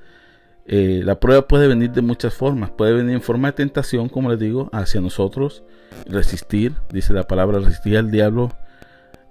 eh, 0.67 1.01
la 1.03 1.19
prueba 1.19 1.47
puede 1.47 1.67
venir 1.67 1.89
de 1.93 2.03
muchas 2.03 2.35
formas. 2.35 2.69
Puede 2.69 2.93
venir 2.93 3.15
en 3.15 3.23
forma 3.23 3.47
de 3.47 3.53
tentación, 3.53 4.07
como 4.07 4.29
les 4.29 4.37
digo, 4.37 4.69
hacia 4.71 5.01
nosotros. 5.01 5.63
Resistir, 6.05 6.75
dice 6.93 7.13
la 7.13 7.23
palabra, 7.23 7.57
resistir 7.57 7.97
al 7.97 8.11
diablo 8.11 8.51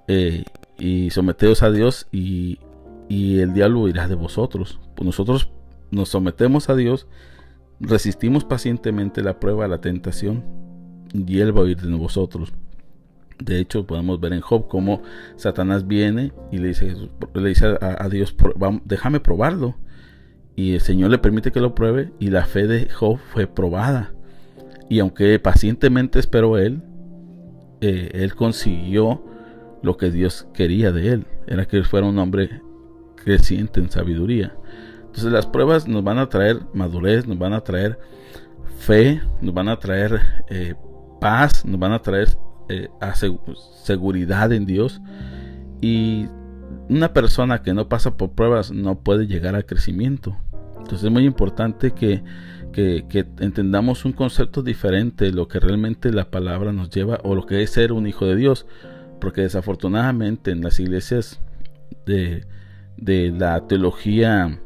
eh, 0.08 0.42
y 0.80 1.10
someteos 1.10 1.62
a 1.62 1.70
Dios 1.70 2.08
y, 2.10 2.58
el 3.08 3.54
diablo 3.54 3.86
irá 3.86 4.08
de 4.08 4.16
vosotros. 4.16 4.80
Pues 4.96 5.06
nosotros 5.06 5.52
nos 5.92 6.08
sometemos 6.08 6.70
a 6.70 6.74
Dios, 6.74 7.06
resistimos 7.78 8.44
pacientemente 8.44 9.22
la 9.22 9.38
prueba, 9.38 9.68
la 9.68 9.80
tentación 9.80 10.42
y 11.14 11.38
Él 11.38 11.56
va 11.56 11.62
a 11.62 11.68
ir 11.68 11.80
de 11.80 11.88
nosotros. 11.88 12.52
De 13.40 13.58
hecho, 13.58 13.86
podemos 13.86 14.20
ver 14.20 14.34
en 14.34 14.40
Job 14.40 14.68
cómo 14.68 15.02
Satanás 15.36 15.86
viene 15.86 16.32
y 16.52 16.58
le 16.58 16.68
dice, 16.68 16.94
le 17.34 17.48
dice 17.48 17.78
a, 17.80 18.08
Dios, 18.08 18.36
déjame 18.84 19.20
probarlo 19.20 19.76
y 20.56 20.74
el 20.74 20.80
Señor 20.80 21.10
le 21.10 21.18
permite 21.18 21.52
que 21.52 21.60
lo 21.60 21.74
pruebe 21.74 22.12
y 22.18 22.28
la 22.28 22.44
fe 22.44 22.66
de 22.66 22.88
Job 22.90 23.18
fue 23.32 23.46
probada. 23.46 24.12
Y 24.90 24.98
aunque 24.98 25.38
pacientemente 25.38 26.18
esperó 26.18 26.58
él, 26.58 26.82
eh, 27.80 28.10
él 28.12 28.34
consiguió 28.34 29.24
lo 29.82 29.96
que 29.96 30.10
Dios 30.10 30.48
quería 30.52 30.92
de 30.92 31.12
él. 31.12 31.26
Era 31.46 31.66
que 31.66 31.82
fuera 31.82 32.06
un 32.06 32.18
hombre 32.18 32.60
creciente 33.16 33.80
en 33.80 33.90
sabiduría. 33.90 34.54
Entonces 35.00 35.32
las 35.32 35.46
pruebas 35.46 35.88
nos 35.88 36.04
van 36.04 36.18
a 36.18 36.28
traer 36.28 36.60
madurez, 36.74 37.26
nos 37.26 37.38
van 37.38 37.52
a 37.52 37.62
traer 37.62 37.98
fe, 38.78 39.20
nos 39.40 39.54
van 39.54 39.68
a 39.68 39.78
traer 39.78 40.20
eh, 40.48 40.74
paz, 41.20 41.64
nos 41.64 41.80
van 41.80 41.92
a 41.92 42.02
traer 42.02 42.28
eh, 42.70 42.88
seguridad 43.82 44.52
en 44.52 44.66
Dios. 44.66 45.00
Y 45.80 46.26
una 46.88 47.12
persona 47.12 47.62
que 47.62 47.74
no 47.74 47.88
pasa 47.88 48.16
por 48.16 48.32
pruebas 48.32 48.70
no 48.70 49.00
puede 49.00 49.26
llegar 49.26 49.54
al 49.54 49.66
crecimiento. 49.66 50.36
Entonces 50.78 51.04
es 51.04 51.10
muy 51.10 51.24
importante 51.24 51.92
que, 51.92 52.22
entendamos 53.40 54.04
un 54.04 54.12
concepto 54.12 54.62
diferente 54.62 55.26
de 55.26 55.32
lo 55.32 55.48
que 55.48 55.60
realmente 55.60 56.12
la 56.12 56.30
palabra 56.30 56.72
nos 56.72 56.90
lleva 56.90 57.18
o 57.24 57.34
lo 57.34 57.44
que 57.44 57.62
es 57.62 57.70
ser 57.70 57.92
un 57.92 58.06
hijo 58.06 58.26
de 58.26 58.36
Dios. 58.36 58.66
Porque 59.20 59.42
desafortunadamente 59.42 60.50
en 60.50 60.62
las 60.62 60.80
iglesias 60.80 61.40
de, 62.06 62.46
de 62.96 63.30
la 63.30 63.66
teología 63.66 64.58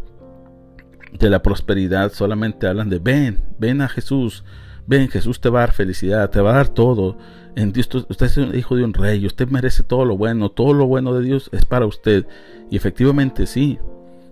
de 1.19 1.31
la 1.31 1.43
prosperidad 1.43 2.13
solamente 2.13 2.67
hablan 2.67 2.91
de 2.91 2.99
ven, 2.99 3.45
ven 3.59 3.81
a 3.81 3.89
Jesús, 3.89 4.45
ven, 4.87 5.09
Jesús 5.09 5.41
te 5.41 5.49
va 5.49 5.61
a 5.61 5.67
dar 5.67 5.73
felicidad, 5.73 6.31
te 6.31 6.41
va 6.41 6.53
a 6.53 6.57
dar 6.57 6.69
todo. 6.69 7.17
En 7.57 7.73
Dios, 7.73 7.89
usted 8.09 8.27
es 8.27 8.37
un 8.37 8.55
hijo 8.57 8.75
de 8.77 8.85
un 8.85 8.95
rey, 8.95 9.25
usted 9.27 9.49
merece 9.49 9.85
todo 9.85 10.05
lo 10.05 10.17
bueno, 10.17 10.51
todo 10.51 10.73
lo 10.73 10.87
bueno 10.87 11.15
de 11.15 11.25
Dios 11.25 11.51
es 11.53 11.65
para 11.65 11.87
usted. 11.87 12.27
Y 12.71 12.77
efectivamente 12.77 13.47
sí, 13.47 13.79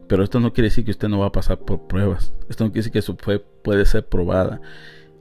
pero 0.08 0.24
esto 0.24 0.40
no 0.40 0.52
quiere 0.52 0.68
decir 0.68 0.84
que 0.84 0.90
usted 0.90 1.08
no 1.08 1.20
va 1.20 1.26
a 1.26 1.32
pasar 1.32 1.58
por 1.58 1.86
pruebas. 1.86 2.34
Esto 2.48 2.64
no 2.64 2.70
quiere 2.70 2.80
decir 2.80 2.92
que 2.92 3.02
su 3.02 3.14
fe 3.16 3.38
puede 3.38 3.86
ser 3.86 4.06
probada. 4.06 4.60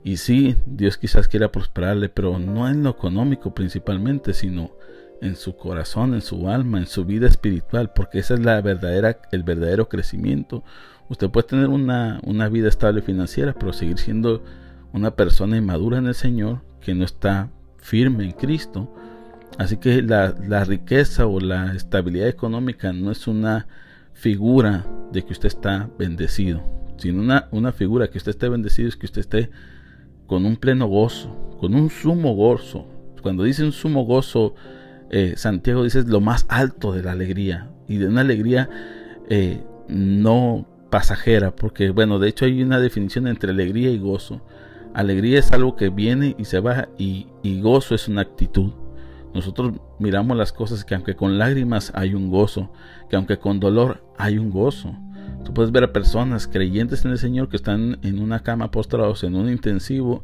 Y 0.04 0.16
sí, 0.16 0.56
Dios 0.66 0.98
quizás 0.98 1.28
quiera 1.28 1.52
prosperarle, 1.52 2.08
pero 2.08 2.38
no 2.38 2.68
en 2.68 2.82
lo 2.82 2.90
económico 2.90 3.54
principalmente, 3.54 4.34
sino 4.34 4.72
en 5.20 5.36
su 5.36 5.56
corazón, 5.56 6.14
en 6.14 6.22
su 6.22 6.48
alma, 6.48 6.78
en 6.78 6.86
su 6.86 7.04
vida 7.04 7.28
espiritual, 7.28 7.92
porque 7.94 8.18
esa 8.18 8.34
es 8.34 8.40
la 8.40 8.60
verdadera, 8.60 9.20
el 9.30 9.44
verdadero 9.44 9.88
crecimiento. 9.88 10.64
Usted 11.08 11.30
puede 11.30 11.46
tener 11.46 11.68
una, 11.68 12.20
una 12.24 12.48
vida 12.48 12.68
estable 12.68 13.02
financiera, 13.02 13.52
pero 13.52 13.72
seguir 13.72 13.98
siendo 13.98 14.42
una 14.92 15.14
persona 15.14 15.56
inmadura 15.56 15.98
en 15.98 16.08
el 16.08 16.14
Señor 16.14 16.62
que 16.80 16.94
no 16.94 17.04
está 17.04 17.50
firme 17.82 18.24
en 18.24 18.32
Cristo. 18.32 18.94
Así 19.58 19.76
que 19.76 20.00
la, 20.00 20.64
riqueza 20.64 21.26
o 21.26 21.38
la 21.38 21.74
estabilidad 21.74 22.28
económica 22.28 22.94
no 22.94 23.10
es 23.10 23.26
una 23.26 23.66
figura 24.14 24.86
de 25.12 25.22
que 25.24 25.32
usted 25.32 25.48
está 25.48 25.90
bendecido, 25.98 26.62
sino 26.96 27.20
una, 27.20 27.48
una 27.50 27.72
figura 27.72 28.08
que 28.08 28.16
usted 28.16 28.30
esté 28.30 28.48
bendecido 28.48 28.88
es 28.88 28.96
que 28.96 29.06
usted 29.06 29.20
esté 29.20 29.50
con 30.26 30.46
un 30.46 30.56
pleno 30.56 30.86
gozo, 30.86 31.56
con 31.60 31.74
un 31.74 31.90
sumo 31.90 32.34
gozo. 32.34 32.86
Cuando 33.20 33.44
dice 33.44 33.62
un 33.64 33.72
sumo 33.72 34.04
gozo, 34.04 34.54
eh, 35.10 35.34
Santiago 35.36 35.84
dice 35.84 36.02
lo 36.04 36.20
más 36.22 36.46
alto 36.48 36.92
de 36.92 37.02
la 37.02 37.12
alegría 37.12 37.70
y 37.86 37.98
de 37.98 38.06
una 38.06 38.22
alegría 38.22 38.70
eh, 39.28 39.62
no 39.88 40.66
pasajera, 40.90 41.54
porque 41.54 41.90
bueno, 41.90 42.18
de 42.18 42.28
hecho 42.28 42.46
hay 42.46 42.62
una 42.62 42.80
definición 42.80 43.26
entre 43.26 43.50
alegría 43.50 43.90
y 43.90 43.98
gozo. 43.98 44.40
Alegría 44.94 45.38
es 45.38 45.52
algo 45.52 45.76
que 45.76 45.88
viene 45.88 46.34
y 46.38 46.44
se 46.44 46.60
va 46.60 46.88
y, 46.98 47.26
gozo 47.60 47.94
es 47.94 48.08
una 48.08 48.22
actitud. 48.22 48.72
Nosotros 49.34 49.72
miramos 49.98 50.36
las 50.36 50.52
cosas 50.52 50.84
que 50.84 50.94
aunque 50.94 51.16
con 51.16 51.38
lágrimas 51.38 51.90
hay 51.94 52.14
un 52.14 52.30
gozo, 52.30 52.70
que 53.08 53.16
aunque 53.16 53.38
con 53.38 53.60
dolor 53.60 54.04
hay 54.18 54.38
un 54.38 54.50
gozo. 54.50 54.94
Tú 55.44 55.54
puedes 55.54 55.72
ver 55.72 55.84
a 55.84 55.92
personas 55.92 56.46
creyentes 56.46 57.04
en 57.04 57.12
el 57.12 57.18
Señor 57.18 57.48
que 57.48 57.56
están 57.56 57.98
en 58.02 58.20
una 58.20 58.40
cama 58.40 58.70
postrados 58.70 59.24
en 59.24 59.34
un 59.34 59.48
intensivo 59.48 60.22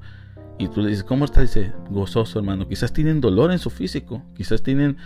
Y 0.58 0.68
tú 0.68 0.80
le 0.80 0.90
dices, 0.90 1.04
¿cómo 1.04 1.24
está? 1.24 1.40
Dice, 1.40 1.72
gozoso, 1.90 2.38
hermano. 2.38 2.68
Quizás 2.68 2.92
tienen 2.92 3.20
dolor 3.20 3.52
en 3.52 3.58
su 3.58 3.70
físico, 3.70 4.22
quizás 4.36 4.62
tienen 4.62 4.96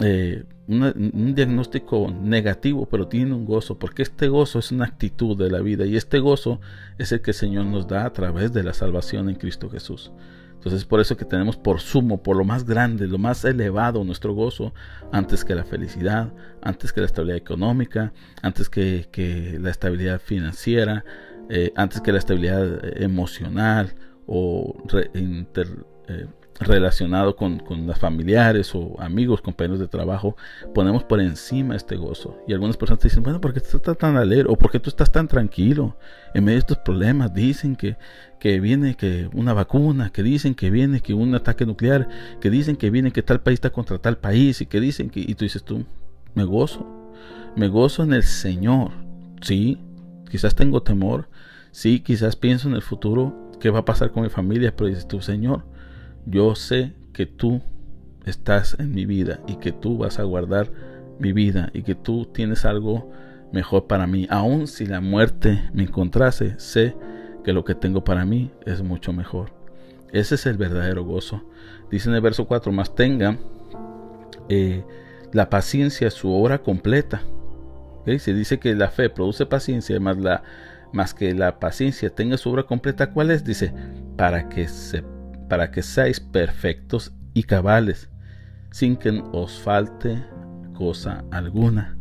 eh, 0.00 0.44
un 0.70 1.34
diagnóstico 1.34 2.12
negativo, 2.22 2.86
pero 2.86 3.08
tienen 3.08 3.32
un 3.32 3.44
gozo, 3.44 3.78
porque 3.78 4.02
este 4.02 4.28
gozo 4.28 4.60
es 4.60 4.70
una 4.70 4.84
actitud 4.84 5.36
de 5.36 5.50
la 5.50 5.60
vida 5.60 5.84
y 5.84 5.96
este 5.96 6.20
gozo 6.20 6.60
es 6.98 7.12
el 7.12 7.20
que 7.20 7.32
el 7.32 7.36
Señor 7.36 7.66
nos 7.66 7.88
da 7.88 8.04
a 8.04 8.12
través 8.12 8.52
de 8.52 8.62
la 8.62 8.72
salvación 8.72 9.28
en 9.28 9.34
Cristo 9.34 9.68
Jesús. 9.68 10.12
Entonces 10.54 10.84
por 10.84 11.00
eso 11.00 11.16
que 11.16 11.24
tenemos 11.24 11.56
por 11.56 11.80
sumo, 11.80 12.22
por 12.22 12.36
lo 12.36 12.44
más 12.44 12.64
grande, 12.64 13.08
lo 13.08 13.16
más 13.16 13.44
elevado 13.46 14.04
nuestro 14.04 14.34
gozo, 14.34 14.74
antes 15.10 15.42
que 15.42 15.54
la 15.54 15.64
felicidad, 15.64 16.34
antes 16.60 16.92
que 16.92 17.00
la 17.00 17.06
estabilidad 17.06 17.38
económica, 17.38 18.12
antes 18.42 18.68
que, 18.68 19.58
la 19.58 19.70
estabilidad 19.70 20.20
financiera, 20.20 21.04
eh, 21.48 21.72
antes 21.76 22.02
que 22.02 22.12
la 22.12 22.18
estabilidad 22.18 22.84
eh, 22.84 23.04
emocional 23.04 23.94
o 24.26 24.76
eh, 24.92 26.26
relacionado 26.60 27.36
con, 27.36 27.58
con 27.58 27.86
las 27.86 27.98
familiares 27.98 28.74
o 28.74 28.94
amigos, 29.00 29.40
compañeros 29.40 29.78
de 29.78 29.88
trabajo, 29.88 30.36
ponemos 30.74 31.02
por 31.04 31.20
encima 31.20 31.74
este 31.74 31.96
gozo. 31.96 32.36
Y 32.46 32.52
algunas 32.52 32.76
personas 32.76 33.00
te 33.00 33.08
dicen, 33.08 33.22
bueno, 33.22 33.40
¿por 33.40 33.54
qué 33.54 33.60
tú 33.60 33.78
estás 33.78 33.96
tan 33.96 34.16
alegre? 34.16 34.46
¿O 34.48 34.56
por 34.56 34.70
qué 34.70 34.78
tú 34.78 34.90
estás 34.90 35.10
tan 35.10 35.26
tranquilo 35.26 35.96
en 36.34 36.44
medio 36.44 36.56
de 36.56 36.60
estos 36.60 36.78
problemas? 36.78 37.32
Dicen 37.32 37.76
que, 37.76 37.96
que 38.38 38.60
viene 38.60 38.94
que 38.94 39.30
una 39.32 39.54
vacuna, 39.54 40.10
que 40.10 40.22
dicen 40.22 40.54
que 40.54 40.70
viene 40.70 41.00
que 41.00 41.14
un 41.14 41.34
ataque 41.34 41.64
nuclear, 41.64 42.08
que 42.40 42.50
dicen 42.50 42.76
que 42.76 42.90
viene 42.90 43.10
que 43.10 43.22
tal 43.22 43.40
país 43.40 43.54
está 43.54 43.70
contra 43.70 43.98
tal 43.98 44.18
país 44.18 44.60
y 44.60 44.66
que 44.66 44.80
dicen 44.80 45.08
que... 45.10 45.20
Y 45.20 45.34
tú 45.34 45.44
dices 45.44 45.64
tú, 45.64 45.86
me 46.34 46.44
gozo, 46.44 46.86
me 47.56 47.68
gozo 47.68 48.02
en 48.02 48.12
el 48.12 48.22
Señor. 48.22 48.92
Sí, 49.40 49.78
quizás 50.30 50.54
tengo 50.54 50.82
temor, 50.82 51.28
sí, 51.70 52.00
quizás 52.00 52.36
pienso 52.36 52.68
en 52.68 52.74
el 52.74 52.82
futuro, 52.82 53.50
qué 53.60 53.70
va 53.70 53.80
a 53.80 53.84
pasar 53.86 54.10
con 54.10 54.24
mi 54.24 54.28
familia, 54.28 54.74
pero 54.76 54.88
dices 54.88 55.08
tú, 55.08 55.22
Señor, 55.22 55.64
yo 56.26 56.54
sé 56.54 56.92
que 57.12 57.26
tú 57.26 57.60
estás 58.24 58.76
en 58.78 58.92
mi 58.92 59.06
vida 59.06 59.40
y 59.46 59.56
que 59.56 59.72
tú 59.72 59.98
vas 59.98 60.18
a 60.18 60.24
guardar 60.24 60.70
mi 61.18 61.32
vida 61.32 61.70
y 61.72 61.82
que 61.82 61.94
tú 61.94 62.26
tienes 62.26 62.64
algo 62.64 63.10
mejor 63.52 63.86
para 63.86 64.06
mí. 64.06 64.26
Aun 64.30 64.66
si 64.66 64.86
la 64.86 65.00
muerte 65.00 65.62
me 65.72 65.84
encontrase, 65.84 66.58
sé 66.58 66.94
que 67.44 67.52
lo 67.52 67.64
que 67.64 67.74
tengo 67.74 68.04
para 68.04 68.24
mí 68.24 68.50
es 68.66 68.82
mucho 68.82 69.12
mejor. 69.12 69.52
Ese 70.12 70.34
es 70.34 70.46
el 70.46 70.56
verdadero 70.56 71.04
gozo. 71.04 71.42
Dice 71.90 72.08
en 72.08 72.14
el 72.14 72.20
verso 72.20 72.46
4, 72.46 72.72
más 72.72 72.94
tenga 72.94 73.38
eh, 74.48 74.84
la 75.32 75.50
paciencia 75.50 76.10
su 76.10 76.32
obra 76.32 76.58
completa. 76.62 77.22
Se 78.18 78.34
dice 78.34 78.58
que 78.58 78.74
la 78.74 78.90
fe 78.90 79.08
produce 79.08 79.46
paciencia, 79.46 80.00
más 80.00 80.16
la 80.16 80.42
más 80.92 81.14
que 81.14 81.34
la 81.34 81.58
paciencia 81.60 82.10
tenga 82.10 82.36
su 82.36 82.50
obra 82.50 82.64
completa, 82.64 83.12
¿cuál 83.12 83.30
es? 83.30 83.44
Dice, 83.44 83.72
para 84.16 84.48
que, 84.48 84.68
se, 84.68 85.04
para 85.50 85.72
que 85.72 85.82
seáis 85.82 86.20
perfectos 86.20 87.12
y 87.34 87.42
cabales, 87.42 88.08
sin 88.70 88.96
que 88.96 89.20
os 89.32 89.58
falte 89.58 90.24
cosa 90.74 91.24
alguna. 91.32 91.98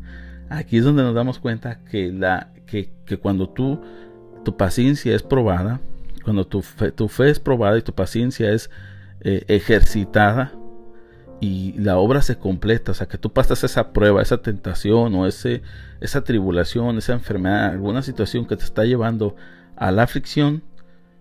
Aquí 0.50 0.77
es 0.77 0.84
donde 0.84 1.01
nos 1.01 1.15
damos 1.15 1.39
cuenta 1.39 1.84
que, 1.84 2.12
la, 2.12 2.53
que, 2.68 2.94
que 3.08 3.18
cuando 3.18 3.50
tú, 3.50 3.82
tu 4.46 4.56
paciencia 4.56 5.15
es 5.15 5.24
probada, 5.24 5.82
cuando 6.24 6.46
tu 6.46 6.62
fe, 6.62 6.91
tu 6.91 7.08
fe 7.08 7.32
es 7.32 7.39
probada 7.39 7.79
y 7.79 7.82
tu 7.82 7.94
paciencia 7.94 8.51
es 8.51 8.70
eh, 9.22 9.44
ejercitada, 9.48 10.53
y 11.41 11.74
la 11.74 11.98
obra 11.98 12.22
se 12.22 12.38
completa, 12.38 12.91
o 12.91 12.96
sea, 12.96 13.08
que 13.08 13.18
tú 13.18 13.34
pasas 13.34 13.63
esa 13.63 13.94
prueba, 13.94 14.22
esa 14.22 14.44
tentación 14.44 15.15
o 15.15 15.25
ese, 15.25 15.63
esa 16.01 16.24
tribulación, 16.24 17.00
esa 17.00 17.13
enfermedad, 17.13 17.72
alguna 17.72 18.03
situación 18.03 18.46
que 18.46 18.58
te 18.58 18.63
está 18.63 18.84
llevando 18.86 19.36
a 19.75 19.91
la 19.91 20.03
aflicción, 20.03 20.62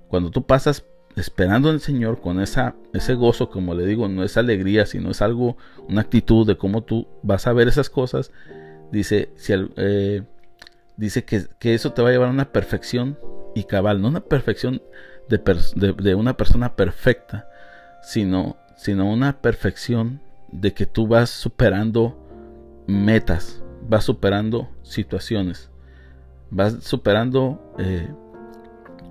cuando 0.08 0.30
tú 0.30 0.44
pasas 0.44 0.84
esperando 1.18 1.68
en 1.68 1.76
el 1.76 1.80
Señor 1.80 2.20
con 2.20 2.40
esa, 2.40 2.74
ese 2.92 3.14
gozo, 3.14 3.50
como 3.50 3.74
le 3.74 3.86
digo, 3.86 4.08
no 4.08 4.22
es 4.22 4.36
alegría, 4.36 4.86
sino 4.86 5.10
es 5.10 5.22
algo, 5.22 5.56
una 5.88 6.02
actitud 6.02 6.46
de 6.46 6.56
cómo 6.56 6.82
tú 6.82 7.06
vas 7.22 7.46
a 7.46 7.52
ver 7.52 7.68
esas 7.68 7.90
cosas, 7.90 8.30
dice, 8.92 9.30
si 9.36 9.52
eh, 9.76 10.22
dice 10.96 11.24
que, 11.24 11.46
que, 11.58 11.74
eso 11.74 11.92
te 11.92 12.02
va 12.02 12.08
a 12.08 12.12
llevar 12.12 12.28
a 12.28 12.32
una 12.32 12.52
perfección 12.52 13.18
y 13.54 13.64
cabal, 13.64 14.00
no 14.00 14.08
una 14.08 14.20
perfección 14.20 14.82
de, 15.28 15.38
de, 15.92 16.14
una 16.14 16.36
persona 16.36 16.74
perfecta, 16.76 17.48
sino 18.02 18.56
sino 18.78 19.10
una 19.10 19.40
perfección 19.40 20.20
de 20.52 20.72
que 20.72 20.86
tú 20.86 21.08
vas 21.08 21.30
superando 21.30 22.16
metas, 22.86 23.60
vas 23.82 24.04
superando 24.04 24.68
situaciones, 24.82 25.68
vas 26.50 26.76
superando 26.84 27.74
eh, 27.78 28.08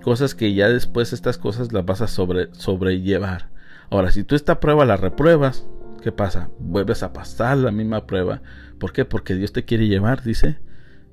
cosas 0.02 0.34
que 0.34 0.54
ya 0.54 0.68
después 0.68 1.12
estas 1.12 1.38
cosas 1.38 1.72
las 1.72 1.84
vas 1.84 2.00
a 2.00 2.08
sobre, 2.08 2.48
sobrellevar. 2.52 3.50
Ahora, 3.90 4.10
si 4.10 4.24
tú 4.24 4.34
esta 4.34 4.60
prueba 4.60 4.84
la 4.84 4.96
repruebas, 4.96 5.66
¿qué 6.02 6.12
pasa? 6.12 6.50
Vuelves 6.58 7.02
a 7.02 7.12
pasar 7.12 7.58
la 7.58 7.70
misma 7.70 8.06
prueba. 8.06 8.42
¿Por 8.78 8.92
qué? 8.92 9.04
Porque 9.04 9.34
Dios 9.34 9.52
te 9.52 9.64
quiere 9.64 9.88
llevar, 9.88 10.22
dice, 10.22 10.58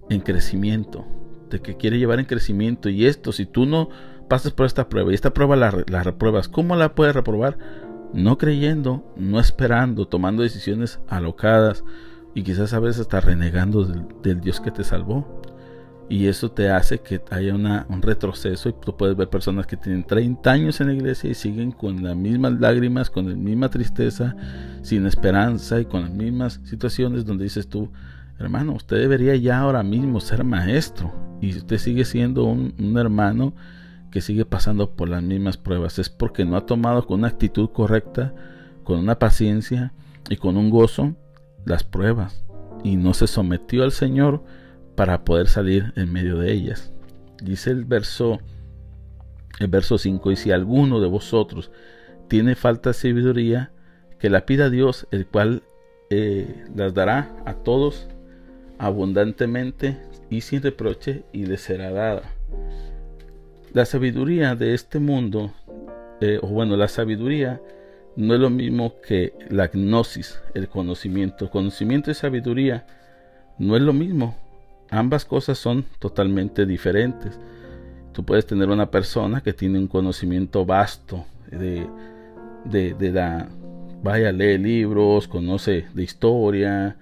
en 0.10 0.22
crecimiento. 0.22 1.06
Te 1.50 1.62
que 1.62 1.78
quiere 1.78 1.98
llevar 2.00 2.20
en 2.20 2.26
crecimiento. 2.26 2.90
Y 2.90 3.06
esto, 3.06 3.32
si 3.32 3.46
tú 3.46 3.66
no 3.66 3.90
pasas 4.28 4.52
por 4.52 4.66
esta 4.66 4.90
prueba 4.90 5.12
y 5.12 5.16
esta 5.16 5.34
prueba 5.34 5.56
la, 5.56 5.84
la 5.88 6.04
repruebas, 6.04 6.50
¿cómo 6.50 6.76
la 6.76 6.96
puedes 6.96 7.16
reprobar? 7.16 7.58
no 8.16 8.38
creyendo, 8.38 9.04
no 9.18 9.40
esperando, 9.40 10.08
tomando 10.08 10.42
decisiones 10.42 11.00
alocadas 11.08 11.84
y 12.34 12.44
quizás 12.44 12.74
a 12.74 12.80
veces 12.80 13.02
hasta 13.02 13.20
renegando 13.20 13.84
del, 13.84 14.42
Dios 14.42 14.62
que 14.62 14.72
te 14.72 14.84
salvó. 14.84 15.42
Y 16.08 16.28
eso 16.28 16.52
te 16.52 16.70
hace 16.70 17.00
que 17.00 17.20
haya 17.32 17.56
un 17.56 18.02
retroceso 18.02 18.70
y 18.70 18.74
tú 18.74 18.96
puedes 18.96 19.18
ver 19.18 19.28
personas 19.28 19.66
que 19.66 19.76
tienen 19.76 20.04
30 20.04 20.52
años 20.52 20.80
en 20.80 20.88
la 20.88 20.94
iglesia 20.94 21.32
y 21.32 21.34
siguen 21.34 21.72
con 21.72 22.04
las 22.04 22.16
mismas 22.16 22.60
lágrimas, 22.60 23.10
con 23.10 23.28
la 23.28 23.36
misma 23.36 23.70
tristeza, 23.70 24.36
sin 24.84 25.08
esperanza 25.08 25.80
y 25.80 25.86
con 25.86 26.02
las 26.02 26.12
mismas 26.12 26.62
situaciones 26.64 27.26
donde 27.26 27.46
dices 27.46 27.68
tú, 27.68 27.92
hermano, 28.38 28.74
usted 28.74 28.98
debería 28.98 29.36
ya 29.36 29.60
ahora 29.60 29.82
mismo 29.82 30.20
ser 30.20 30.44
maestro 30.44 31.12
y 31.42 31.58
usted 31.58 31.80
sigue 31.80 32.06
siendo 32.06 32.44
un, 32.44 32.76
un 32.78 32.98
hermano 33.00 33.56
que 34.12 34.22
sigue 34.22 34.46
pasando 34.46 34.92
por 34.92 35.10
las 35.10 35.24
mismas 35.24 35.58
pruebas 35.58 36.00
es 36.00 36.10
porque 36.10 36.46
no 36.46 36.56
ha 36.56 36.66
tomado 36.66 37.06
con 37.06 37.20
una 37.20 37.30
actitud 37.30 37.70
correcta, 37.72 38.34
con 38.84 39.00
una 39.00 39.18
paciencia 39.18 39.92
y 40.30 40.38
con 40.38 40.56
un 40.56 40.70
gozo 40.70 41.16
las 41.66 41.84
pruebas 41.84 42.46
y 42.84 42.96
no 42.96 43.14
se 43.14 43.28
sometió 43.28 43.84
al 43.84 43.92
Señor 43.92 44.44
para 44.96 45.24
poder 45.24 45.48
salir 45.48 45.94
en 45.96 46.12
medio 46.12 46.38
de 46.38 46.52
ellas. 46.52 46.92
Dice 47.42 47.72
el 47.72 47.86
verso 47.86 48.40
el 49.60 49.68
verso 49.68 49.98
5 49.98 50.32
y 50.32 50.36
si 50.36 50.52
alguno 50.52 51.00
de 51.00 51.08
vosotros 51.08 51.72
tiene 52.28 52.56
falta 52.56 52.90
de 52.90 52.94
sabiduría, 52.96 53.72
que 54.20 54.30
la 54.30 54.46
pida 54.46 54.66
a 54.66 54.70
Dios, 54.70 55.08
el 55.12 55.28
cual 55.28 55.64
eh, 56.10 56.66
las 56.76 56.94
dará 56.94 57.36
a 57.46 57.54
todos 57.54 58.08
abundantemente 58.78 59.98
y 60.30 60.42
sin 60.42 60.62
reproche 60.62 61.24
y 61.32 61.46
le 61.46 61.58
será 61.58 61.92
dada. 61.92 62.24
La 63.74 63.86
sabiduría 63.86 64.56
de 64.56 64.74
este 64.74 65.00
mundo, 65.00 65.54
eh, 66.22 66.40
o 66.42 66.48
bueno, 66.48 66.76
la 66.78 66.88
sabiduría 66.88 67.62
no 68.16 68.34
es 68.34 68.40
lo 68.40 68.50
mismo 68.50 69.02
que 69.02 69.34
la 69.50 69.68
gnosis, 69.68 70.42
el 70.54 70.70
conocimiento. 70.70 71.50
Conocimiento 71.50 72.10
y 72.10 72.14
sabiduría 72.14 72.86
no 73.60 73.76
es 73.76 73.82
lo 73.82 73.94
mismo. 73.94 74.36
Ambas 74.96 75.26
cosas 75.26 75.58
son 75.58 75.84
totalmente 76.00 76.66
diferentes. 76.66 77.38
Tú 78.14 78.24
puedes 78.24 78.46
tener 78.46 78.70
una 78.70 78.90
persona 78.90 79.42
que 79.42 79.52
tiene 79.52 79.78
un 79.78 79.88
conocimiento 79.88 80.66
vasto 80.66 81.26
de, 81.52 81.90
de, 82.64 83.12
la... 83.12 83.50
Vaya, 84.02 84.32
lee 84.32 84.58
libros, 84.58 85.28
conoce 85.28 85.88
de 85.94 86.04
historia, 86.04 86.96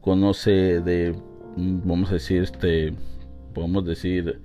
conoce 0.00 0.80
de, 0.80 1.16
mm, 1.56 1.80
vamos 1.84 2.10
a 2.10 2.14
decir, 2.14 2.44
este, 2.44 2.94
podemos 3.52 3.84
decir, 3.86 4.40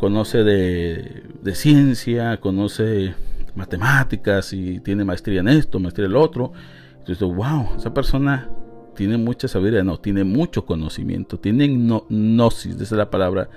conoce 0.00 0.42
de, 0.42 1.54
ciencia, 1.54 2.40
conoce 2.40 3.14
matemáticas 3.54 4.52
y 4.52 4.80
tiene 4.80 5.04
maestría 5.04 5.38
en 5.38 5.48
esto, 5.48 5.78
maestría 5.78 6.06
en 6.06 6.14
lo 6.14 6.20
otro. 6.20 6.52
Entonces, 6.98 7.28
wow, 7.28 7.76
esa 7.76 7.94
persona 7.94 8.50
tiene 8.98 9.16
mucha 9.16 9.46
sabiduría, 9.46 9.84
no, 9.84 10.00
tiene 10.00 10.24
mucho 10.24 10.66
conocimiento, 10.66 11.38
tiene 11.38 11.68
gnosis, 11.68 12.74
esa 12.74 12.82
es 12.82 12.90
la 12.98 13.10
palabra, 13.10 13.48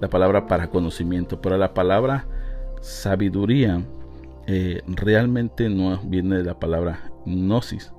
la 0.00 0.10
palabra 0.10 0.48
para 0.48 0.68
conocimiento, 0.68 1.40
pero 1.40 1.56
la 1.56 1.74
palabra 1.74 2.26
sabiduría 2.80 3.84
eh, 4.48 4.82
realmente 4.88 5.70
no 5.70 5.96
viene 5.98 6.38
de 6.38 6.42
la 6.42 6.58
palabra 6.58 7.12
gnosis, 7.24 7.92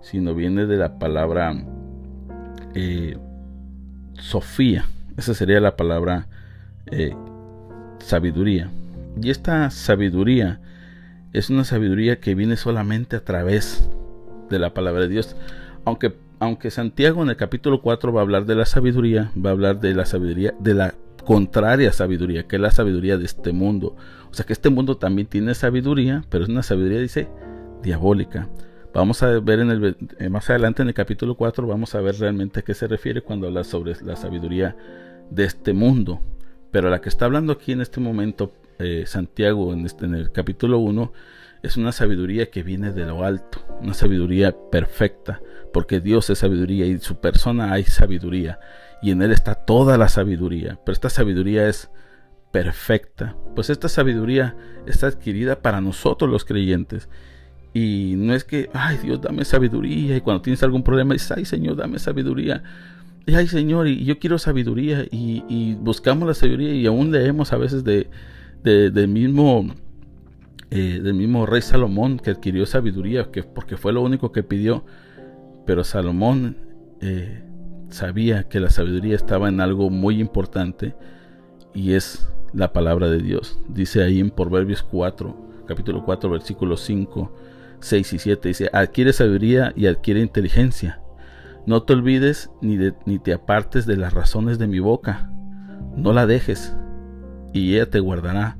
sino 0.00 0.32
viene 0.32 0.66
de 0.66 0.76
la 0.76 1.00
palabra 1.00 1.56
eh, 2.76 3.18
Sofía. 4.14 4.86
Esa 5.16 5.34
sería 5.34 5.58
la 5.58 5.76
palabra 5.76 6.28
eh, 6.86 7.16
sabiduría. 7.98 8.70
Y 9.20 9.30
esta 9.30 9.70
sabiduría 9.70 10.60
es 11.32 11.50
una 11.50 11.64
sabiduría 11.64 12.20
que 12.20 12.36
viene 12.36 12.56
solamente 12.56 13.16
a 13.16 13.24
través 13.24 13.88
de 14.50 14.60
la 14.60 14.72
palabra 14.72 15.00
de 15.00 15.08
Dios. 15.08 15.34
Aunque, 15.84 16.14
aunque 16.38 16.70
Santiago 16.70 17.22
en 17.22 17.30
el 17.30 17.36
capítulo 17.36 17.82
4 17.82 18.12
va 18.12 18.20
a 18.20 18.22
hablar 18.22 18.46
de 18.46 18.54
la 18.54 18.66
sabiduría, 18.66 19.32
va 19.36 19.50
a 19.50 19.52
hablar 19.52 19.80
de 19.80 19.94
la 19.94 20.06
sabiduría, 20.06 20.54
de 20.58 20.74
la 20.74 20.94
contraria 21.24 21.92
sabiduría, 21.92 22.46
que 22.46 22.56
es 22.56 22.62
la 22.62 22.70
sabiduría 22.70 23.16
de 23.16 23.24
este 23.24 23.52
mundo. 23.52 23.96
O 24.30 24.34
sea 24.34 24.44
que 24.44 24.52
este 24.52 24.70
mundo 24.70 24.96
también 24.96 25.28
tiene 25.28 25.54
sabiduría, 25.54 26.24
pero 26.28 26.44
es 26.44 26.50
una 26.50 26.62
sabiduría, 26.62 27.00
dice, 27.00 27.28
diabólica. 27.82 28.48
Vamos 28.94 29.22
a 29.22 29.40
ver 29.40 29.60
en 29.60 29.70
el, 29.70 29.96
eh, 30.18 30.28
más 30.28 30.50
adelante 30.50 30.82
en 30.82 30.88
el 30.88 30.94
capítulo 30.94 31.34
4, 31.34 31.66
vamos 31.66 31.94
a 31.94 32.00
ver 32.00 32.16
realmente 32.16 32.60
a 32.60 32.62
qué 32.62 32.74
se 32.74 32.86
refiere 32.86 33.22
cuando 33.22 33.46
habla 33.46 33.64
sobre 33.64 33.94
la 34.04 34.16
sabiduría 34.16 34.76
de 35.30 35.44
este 35.44 35.72
mundo. 35.72 36.20
Pero 36.70 36.90
la 36.90 37.00
que 37.00 37.08
está 37.08 37.24
hablando 37.24 37.52
aquí 37.52 37.72
en 37.72 37.80
este 37.80 38.00
momento 38.00 38.52
eh, 38.78 39.04
Santiago 39.06 39.72
en, 39.72 39.86
este, 39.86 40.06
en 40.06 40.14
el 40.14 40.32
capítulo 40.32 40.78
1 40.78 41.12
es 41.62 41.76
una 41.76 41.92
sabiduría 41.92 42.50
que 42.50 42.62
viene 42.62 42.92
de 42.92 43.06
lo 43.06 43.24
alto, 43.24 43.64
una 43.80 43.94
sabiduría 43.94 44.54
perfecta, 44.70 45.40
porque 45.72 46.00
Dios 46.00 46.28
es 46.30 46.38
sabiduría 46.38 46.86
y 46.86 46.92
en 46.92 47.00
su 47.00 47.20
persona 47.20 47.72
hay 47.72 47.84
sabiduría 47.84 48.58
y 49.00 49.10
en 49.10 49.22
Él 49.22 49.32
está 49.32 49.54
toda 49.54 49.96
la 49.96 50.08
sabiduría, 50.08 50.78
pero 50.84 50.92
esta 50.92 51.10
sabiduría 51.10 51.68
es 51.68 51.90
perfecta, 52.52 53.36
pues 53.54 53.70
esta 53.70 53.88
sabiduría 53.88 54.56
está 54.86 55.08
adquirida 55.08 55.60
para 55.60 55.80
nosotros 55.80 56.30
los 56.30 56.44
creyentes. 56.44 57.08
Y 57.74 58.14
no 58.18 58.34
es 58.34 58.44
que, 58.44 58.68
ay 58.74 58.98
Dios, 58.98 59.20
dame 59.20 59.44
sabiduría. 59.44 60.16
Y 60.16 60.20
cuando 60.20 60.42
tienes 60.42 60.62
algún 60.62 60.82
problema, 60.82 61.14
dices, 61.14 61.32
ay 61.32 61.44
Señor, 61.44 61.76
dame 61.76 61.98
sabiduría. 61.98 62.62
Y 63.24 63.34
ay 63.34 63.48
Señor, 63.48 63.88
y 63.88 64.04
yo 64.04 64.18
quiero 64.18 64.38
sabiduría. 64.38 65.06
Y, 65.10 65.74
buscamos 65.80 66.28
la 66.28 66.34
sabiduría 66.34 66.74
y 66.74 66.86
aún 66.86 67.10
leemos 67.10 67.52
a 67.52 67.56
veces 67.56 67.82
de, 67.82 68.10
del 68.62 69.08
mismo 69.08 69.66
eh, 70.74 71.00
del 71.02 71.12
mismo 71.12 71.44
rey 71.44 71.60
Salomón 71.60 72.18
que 72.18 72.30
adquirió 72.30 72.64
sabiduría, 72.64 73.30
que, 73.30 73.42
porque 73.42 73.76
fue 73.76 73.92
lo 73.92 74.00
único 74.00 74.32
que 74.32 74.42
pidió. 74.42 74.86
Pero 75.66 75.84
Salomón 75.84 76.56
eh, 77.02 77.44
sabía 77.90 78.48
que 78.48 78.58
la 78.58 78.70
sabiduría 78.70 79.14
estaba 79.14 79.50
en 79.50 79.60
algo 79.60 79.90
muy 79.90 80.18
importante 80.18 80.94
y 81.74 81.92
es 81.92 82.26
la 82.54 82.72
palabra 82.72 83.10
de 83.10 83.18
Dios. 83.18 83.58
Dice 83.68 84.02
ahí 84.02 84.18
en 84.18 84.30
Proverbios 84.30 84.82
4, 84.82 85.64
capítulo 85.66 86.06
4, 86.06 86.30
versículos 86.30 86.80
5, 86.80 87.30
6 87.80 88.12
y 88.14 88.18
7, 88.18 88.48
dice, 88.48 88.70
adquiere 88.72 89.12
sabiduría 89.12 89.74
y 89.76 89.88
adquiere 89.88 90.20
inteligencia. 90.20 91.02
No 91.66 91.82
te 91.82 91.92
olvides 91.92 92.48
ni, 92.62 92.78
ni 93.04 93.18
te 93.18 93.34
apartes 93.34 93.84
de 93.84 93.98
las 93.98 94.14
razones 94.14 94.58
de 94.58 94.68
mi 94.68 94.78
boca. 94.78 95.30
No 95.98 96.14
la 96.14 96.26
dejes 96.26 96.74
y 97.52 97.74
ella 97.74 97.90
te 97.90 98.00
guardará. 98.00 98.56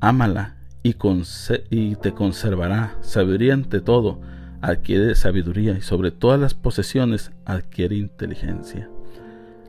Ámala 0.00 0.56
y, 0.82 1.96
te 1.96 2.12
conservará. 2.12 2.96
Sabiduría 3.00 3.54
ante 3.54 3.80
todo 3.80 4.20
adquiere 4.62 5.14
sabiduría 5.14 5.72
y 5.72 5.82
sobre 5.82 6.10
todas 6.10 6.40
las 6.40 6.54
posesiones 6.54 7.32
adquiere 7.44 7.96
inteligencia. 7.96 8.88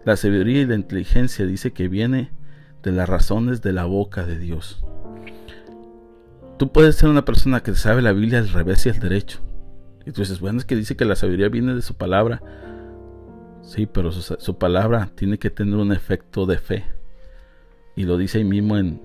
La 0.05 0.15
sabiduría 0.15 0.61
y 0.61 0.65
la 0.65 0.75
inteligencia 0.75 1.45
dice 1.45 1.73
que 1.73 1.87
viene 1.87 2.31
de 2.83 2.91
las 2.91 3.09
razones 3.09 3.61
de 3.61 3.73
la 3.73 3.85
boca 3.85 4.25
de 4.25 4.39
Dios. 4.39 4.83
Tú 6.57 6.71
puedes 6.71 6.95
ser 6.95 7.09
una 7.09 7.25
persona 7.25 7.61
que 7.61 7.75
sabe 7.75 8.01
la 8.01 8.13
Biblia 8.13 8.39
al 8.39 8.49
revés 8.49 8.85
y 8.85 8.89
al 8.89 8.99
derecho. 8.99 9.39
Y 10.05 10.11
tú 10.11 10.21
dices, 10.21 10.39
bueno, 10.39 10.57
es 10.57 10.65
que 10.65 10.75
dice 10.75 10.95
que 10.95 11.05
la 11.05 11.15
sabiduría 11.15 11.49
viene 11.49 11.75
de 11.75 11.81
su 11.81 11.95
palabra. 11.95 12.41
Sí, 13.61 13.85
pero 13.85 14.11
su, 14.11 14.57
palabra 14.57 15.11
tiene 15.13 15.37
que 15.37 15.49
tener 15.49 15.75
un 15.75 15.91
efecto 15.91 16.45
de 16.45 16.57
fe. 16.57 16.85
Y 17.97 18.03
lo 18.03 18.15
dice 18.17 18.37
ahí 18.37 18.43
mismo 18.43 18.77
en, 18.77 19.01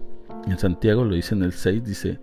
Santiago, 0.59 1.05
lo 1.05 1.14
dice 1.14 1.35
en 1.35 1.42
el 1.42 1.52
6, 1.52 1.83
dice, 1.83 2.20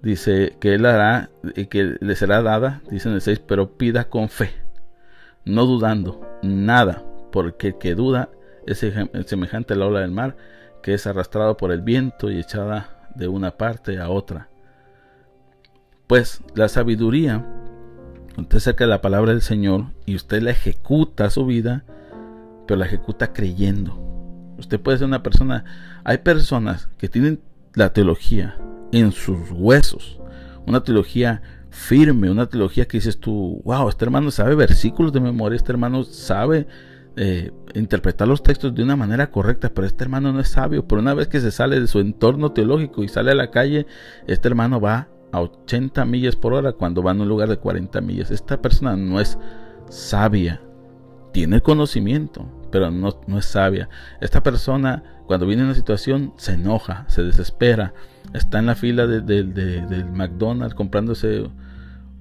dice 0.00 0.56
que 0.60 0.74
él 0.74 0.86
hará, 0.86 1.28
y 1.56 1.66
que 1.66 1.96
le 2.00 2.14
será 2.14 2.40
dada, 2.40 2.82
dice 2.88 3.08
en 3.08 3.16
el 3.16 3.20
6, 3.20 3.40
pero 3.40 3.76
pida 3.76 4.08
con 4.08 4.28
fe, 4.28 4.52
no 5.44 5.66
dudando 5.66 6.20
nada, 6.40 7.04
porque 7.32 7.68
el 7.68 7.78
que 7.78 7.96
duda 7.96 8.30
es 8.64 8.84
semejante 9.26 9.74
a 9.74 9.76
la 9.76 9.86
ola 9.86 10.00
del 10.00 10.12
mar, 10.12 10.36
que 10.84 10.94
es 10.94 11.04
arrastrado 11.08 11.56
por 11.56 11.72
el 11.72 11.80
viento 11.80 12.30
y 12.30 12.38
echada 12.38 13.10
de 13.16 13.26
una 13.26 13.50
parte 13.50 13.98
a 13.98 14.08
otra. 14.08 14.48
Pues 16.06 16.42
la 16.54 16.68
sabiduría, 16.68 17.44
usted 18.36 18.76
de 18.76 18.86
la 18.86 19.00
palabra 19.00 19.32
del 19.32 19.42
Señor 19.42 19.86
y 20.06 20.14
usted 20.14 20.42
la 20.42 20.52
ejecuta 20.52 21.28
su 21.28 21.44
vida, 21.44 21.82
pero 22.68 22.78
la 22.78 22.86
ejecuta 22.86 23.32
creyendo. 23.32 24.08
Usted 24.58 24.80
puede 24.80 24.98
ser 24.98 25.06
una 25.06 25.22
persona, 25.22 25.64
hay 26.04 26.18
personas 26.18 26.88
que 26.98 27.08
tienen 27.08 27.40
la 27.74 27.92
teología, 27.92 28.56
en 28.92 29.12
sus 29.12 29.50
huesos. 29.52 30.18
Una 30.66 30.82
teología 30.82 31.42
firme, 31.70 32.30
una 32.30 32.46
teología 32.46 32.86
que 32.86 32.98
dices 32.98 33.18
tú, 33.18 33.62
wow, 33.64 33.88
este 33.88 34.04
hermano 34.04 34.30
sabe 34.30 34.54
versículos 34.54 35.12
de 35.12 35.20
memoria, 35.20 35.56
este 35.56 35.72
hermano 35.72 36.04
sabe 36.04 36.66
eh, 37.16 37.50
interpretar 37.74 38.28
los 38.28 38.42
textos 38.42 38.74
de 38.74 38.82
una 38.82 38.96
manera 38.96 39.30
correcta, 39.30 39.70
pero 39.70 39.86
este 39.86 40.04
hermano 40.04 40.32
no 40.32 40.40
es 40.40 40.48
sabio. 40.48 40.86
Pero 40.86 41.00
una 41.00 41.14
vez 41.14 41.28
que 41.28 41.40
se 41.40 41.50
sale 41.50 41.80
de 41.80 41.86
su 41.86 42.00
entorno 42.00 42.52
teológico 42.52 43.02
y 43.02 43.08
sale 43.08 43.30
a 43.32 43.34
la 43.34 43.50
calle, 43.50 43.86
este 44.26 44.48
hermano 44.48 44.80
va 44.80 45.08
a 45.32 45.40
80 45.40 46.04
millas 46.04 46.36
por 46.36 46.54
hora 46.54 46.72
cuando 46.72 47.02
va 47.02 47.12
en 47.12 47.20
un 47.20 47.28
lugar 47.28 47.48
de 47.48 47.58
40 47.58 48.00
millas. 48.00 48.30
Esta 48.30 48.60
persona 48.60 48.96
no 48.96 49.20
es 49.20 49.38
sabia, 49.88 50.60
tiene 51.32 51.60
conocimiento, 51.60 52.46
pero 52.70 52.90
no, 52.90 53.20
no 53.26 53.38
es 53.38 53.46
sabia. 53.46 53.88
Esta 54.20 54.42
persona 54.42 55.02
cuando 55.28 55.46
viene 55.46 55.62
una 55.62 55.74
situación 55.74 56.32
se 56.38 56.54
enoja, 56.54 57.04
se 57.08 57.22
desespera, 57.22 57.92
está 58.32 58.58
en 58.60 58.66
la 58.66 58.74
fila 58.74 59.06
de, 59.06 59.20
del 59.20 60.10
McDonald's 60.10 60.74
comprándose 60.74 61.46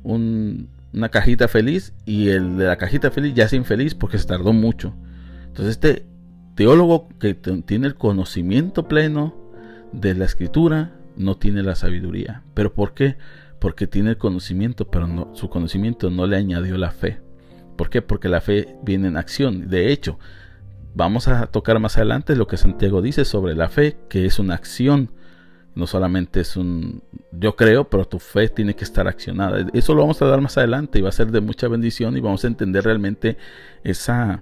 una 0.03 1.09
cajita 1.09 1.47
feliz 1.47 1.93
y 2.05 2.29
el 2.29 2.57
de 2.57 2.65
la 2.65 2.75
cajita 2.75 3.09
feliz 3.09 3.33
ya 3.33 3.45
es 3.45 3.53
infeliz 3.53 3.95
porque 3.95 4.17
se 4.17 4.27
tardó 4.27 4.51
mucho. 4.51 4.93
Entonces 5.47 5.71
este 5.71 6.05
teólogo 6.55 7.07
que 7.17 7.33
tiene 7.33 7.87
el 7.87 7.95
conocimiento 7.95 8.89
pleno 8.89 9.33
de 9.93 10.13
la 10.13 10.25
escritura 10.25 10.91
no 11.15 11.37
tiene 11.37 11.63
la 11.63 11.75
sabiduría. 11.75 12.43
¿Pero 12.53 12.73
por 12.73 12.93
qué? 12.93 13.15
Porque 13.59 13.87
tiene 13.87 14.11
el 14.11 14.17
conocimiento, 14.17 14.89
pero 14.89 15.31
su 15.33 15.49
conocimiento 15.49 16.09
no 16.09 16.27
le 16.27 16.35
añadió 16.35 16.77
la 16.77 16.91
fe. 16.91 17.21
¿Por 17.77 17.89
qué? 17.89 18.01
Porque 18.01 18.27
la 18.27 18.41
fe 18.41 18.75
viene 18.83 19.07
en 19.07 19.17
acción. 19.17 19.69
De 19.69 19.91
hecho, 19.91 20.19
vamos 20.95 21.27
a 21.27 21.47
tocar 21.47 21.79
más 21.79 21.97
adelante 21.97 22.35
lo 22.35 22.47
que 22.47 22.57
Santiago 22.57 23.01
dice 23.01 23.23
sobre 23.23 23.55
la 23.55 23.69
fe, 23.69 23.97
que 24.09 24.25
es 24.25 24.39
una 24.39 24.55
acción 24.55 25.11
no 25.77 25.85
solamente 25.85 26.39
es 26.39 26.57
un 26.57 27.03
yo 27.31 27.55
creo, 27.55 27.87
pero 27.87 28.05
tu 28.05 28.17
fe 28.17 28.49
tiene 28.49 28.75
que 28.75 28.83
estar 28.83 29.07
accionada. 29.07 29.67
Eso 29.73 29.93
lo 29.93 30.01
vamos 30.01 30.19
a 30.21 30.25
dar 30.25 30.41
más 30.41 30.57
adelante 30.57 30.97
y 30.97 31.03
va 31.03 31.09
a 31.09 31.11
ser 31.11 31.27
de 31.27 31.39
mucha 31.39 31.67
bendición 31.67 32.17
y 32.17 32.19
vamos 32.19 32.43
a 32.43 32.47
entender 32.47 32.83
realmente 32.83 33.37
esa, 33.83 34.41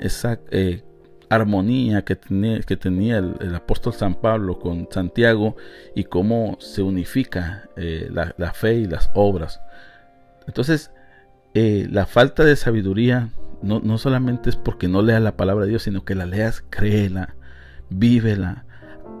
esa 0.00 0.40
eh, 0.50 0.82
armonía 1.28 2.04
que 2.04 2.16
tenía, 2.16 2.58
que 2.60 2.76
tenía 2.76 3.18
el, 3.18 3.54
apóstol 3.54 3.92
San 3.92 4.16
Pablo 4.16 4.58
con 4.58 4.88
Santiago 4.90 5.54
y 5.94 6.02
cómo 6.02 6.56
se 6.60 6.82
unifica 6.82 7.70
eh, 7.76 8.10
la, 8.10 8.52
fe 8.52 8.74
y 8.74 8.86
las 8.86 9.08
obras. 9.14 9.60
Entonces, 10.48 10.90
eh, 11.58 11.88
la 11.90 12.04
falta 12.04 12.44
de 12.44 12.54
sabiduría 12.54 13.30
no, 13.62 13.80
no 13.80 13.96
solamente 13.96 14.50
es 14.50 14.56
porque 14.56 14.88
no 14.88 15.00
leas 15.00 15.22
la 15.22 15.38
palabra 15.38 15.64
de 15.64 15.70
Dios, 15.70 15.84
sino 15.84 16.04
que 16.04 16.14
la 16.14 16.26
leas, 16.26 16.62
créela, 16.68 17.34
vívela, 17.88 18.66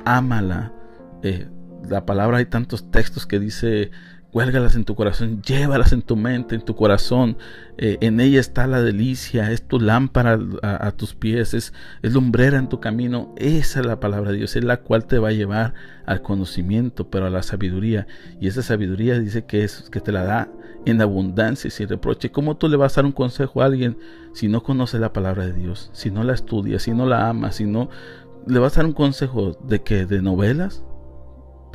ámala, 0.04 0.74
eh, 1.22 1.48
la 1.88 2.04
palabra 2.04 2.36
hay 2.36 2.44
tantos 2.44 2.90
textos 2.90 3.24
que 3.24 3.38
dice, 3.38 3.90
cuélgalas 4.36 4.76
en 4.76 4.84
tu 4.84 4.94
corazón, 4.94 5.40
llévalas 5.40 5.94
en 5.94 6.02
tu 6.02 6.14
mente, 6.14 6.56
en 6.56 6.60
tu 6.60 6.76
corazón, 6.76 7.38
eh, 7.78 7.96
en 8.02 8.20
ella 8.20 8.38
está 8.38 8.66
la 8.66 8.82
delicia, 8.82 9.50
es 9.50 9.66
tu 9.66 9.80
lámpara 9.80 10.38
a, 10.60 10.90
tus 10.90 11.14
pies, 11.14 11.54
es, 11.54 11.72
es, 12.02 12.12
lumbrera 12.12 12.58
en 12.58 12.68
tu 12.68 12.78
camino, 12.78 13.34
esa 13.38 13.80
es 13.80 13.86
la 13.86 13.98
palabra 13.98 14.32
de 14.32 14.36
Dios, 14.36 14.54
es 14.54 14.62
la 14.62 14.82
cual 14.82 15.06
te 15.06 15.18
va 15.18 15.30
a 15.30 15.32
llevar 15.32 15.72
al 16.04 16.20
conocimiento, 16.20 17.08
pero 17.08 17.24
a 17.24 17.30
la 17.30 17.42
sabiduría, 17.42 18.08
y 18.38 18.48
esa 18.48 18.60
sabiduría 18.60 19.18
dice 19.18 19.46
que, 19.46 19.64
es, 19.64 19.88
que 19.88 20.02
te 20.02 20.12
la 20.12 20.24
da 20.24 20.50
en 20.84 21.00
abundancia 21.00 21.68
y 21.68 21.70
sin 21.70 21.88
reproche. 21.88 22.30
¿Cómo 22.30 22.58
tú 22.58 22.68
le 22.68 22.76
vas 22.76 22.92
a 22.92 22.96
dar 22.96 23.06
un 23.06 23.12
consejo 23.12 23.62
a 23.62 23.64
alguien 23.64 23.96
si 24.34 24.48
no 24.48 24.62
conoce 24.62 24.98
la 24.98 25.14
palabra 25.14 25.46
de 25.46 25.54
Dios, 25.54 25.88
si 25.94 26.10
no 26.10 26.24
la 26.24 26.34
estudia, 26.34 26.78
si 26.78 26.90
no 26.90 27.06
la 27.06 27.30
ama, 27.30 27.52
si 27.52 27.64
no... 27.64 27.88
¿Le 28.46 28.58
vas 28.58 28.74
a 28.74 28.82
dar 28.82 28.86
un 28.86 28.92
consejo 28.92 29.56
de 29.66 29.80
que 29.80 30.04
de 30.04 30.20
novelas? 30.20 30.84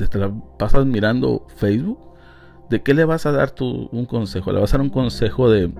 te 0.08 0.18
la 0.18 0.32
pasas 0.58 0.86
mirando 0.86 1.46
Facebook, 1.56 2.11
¿de 2.70 2.82
qué 2.82 2.94
le 2.94 3.04
vas 3.04 3.26
a 3.26 3.32
dar 3.32 3.50
tu, 3.50 3.88
un 3.92 4.06
consejo? 4.06 4.52
¿Le 4.52 4.60
vas 4.60 4.72
a 4.72 4.78
dar 4.78 4.82
un 4.82 4.90
consejo 4.90 5.50
de, 5.50 5.70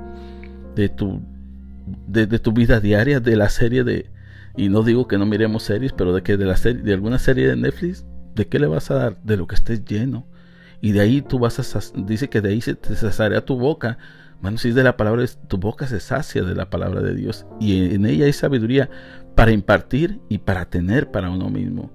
de, 0.74 0.88
tu, 0.88 1.20
tu 2.42 2.52
vida 2.52 2.80
diaria, 2.80 3.20
de 3.20 3.36
la 3.36 3.48
serie 3.48 3.84
de... 3.84 4.10
Y 4.56 4.68
no 4.68 4.82
digo 4.82 5.08
que 5.08 5.16
no 5.18 5.24
miremos 5.24 5.62
series, 5.62 5.92
pero 5.92 6.12
de 6.12 6.22
que 6.22 6.36
de 6.36 6.44
la 6.44 6.56
serie, 6.56 6.82
de 6.82 6.92
alguna 6.92 7.18
serie 7.18 7.48
de 7.48 7.56
Netflix, 7.56 8.04
¿de 8.34 8.46
qué 8.48 8.58
le 8.58 8.66
vas 8.66 8.90
a 8.90 8.94
dar? 8.94 9.22
De 9.22 9.36
lo 9.36 9.46
que 9.46 9.54
estés 9.54 9.84
lleno. 9.84 10.26
Y 10.82 10.92
de 10.92 11.00
ahí 11.00 11.22
tú 11.22 11.38
vas 11.38 11.58
a, 11.58 11.80
dice 12.02 12.28
que 12.28 12.40
de 12.40 12.50
ahí 12.50 12.60
se 12.60 12.74
te 12.74 12.94
saciará 12.94 13.44
tu 13.44 13.56
boca. 13.56 13.98
Bueno, 14.42 14.58
si 14.58 14.70
es 14.70 14.74
de 14.74 14.82
la 14.82 14.96
palabra, 14.96 15.24
tu 15.48 15.56
boca 15.56 15.86
se 15.86 16.00
sacia 16.00 16.42
de 16.42 16.54
la 16.54 16.68
palabra 16.68 17.00
de 17.00 17.14
Dios. 17.14 17.46
Y 17.60 17.94
en 17.94 18.04
ella 18.04 18.26
hay 18.26 18.32
sabiduría 18.32 18.90
para 19.34 19.52
impartir 19.52 20.20
y 20.28 20.38
para 20.38 20.66
tener 20.66 21.10
para 21.10 21.30
uno 21.30 21.48
mismo. 21.48 21.90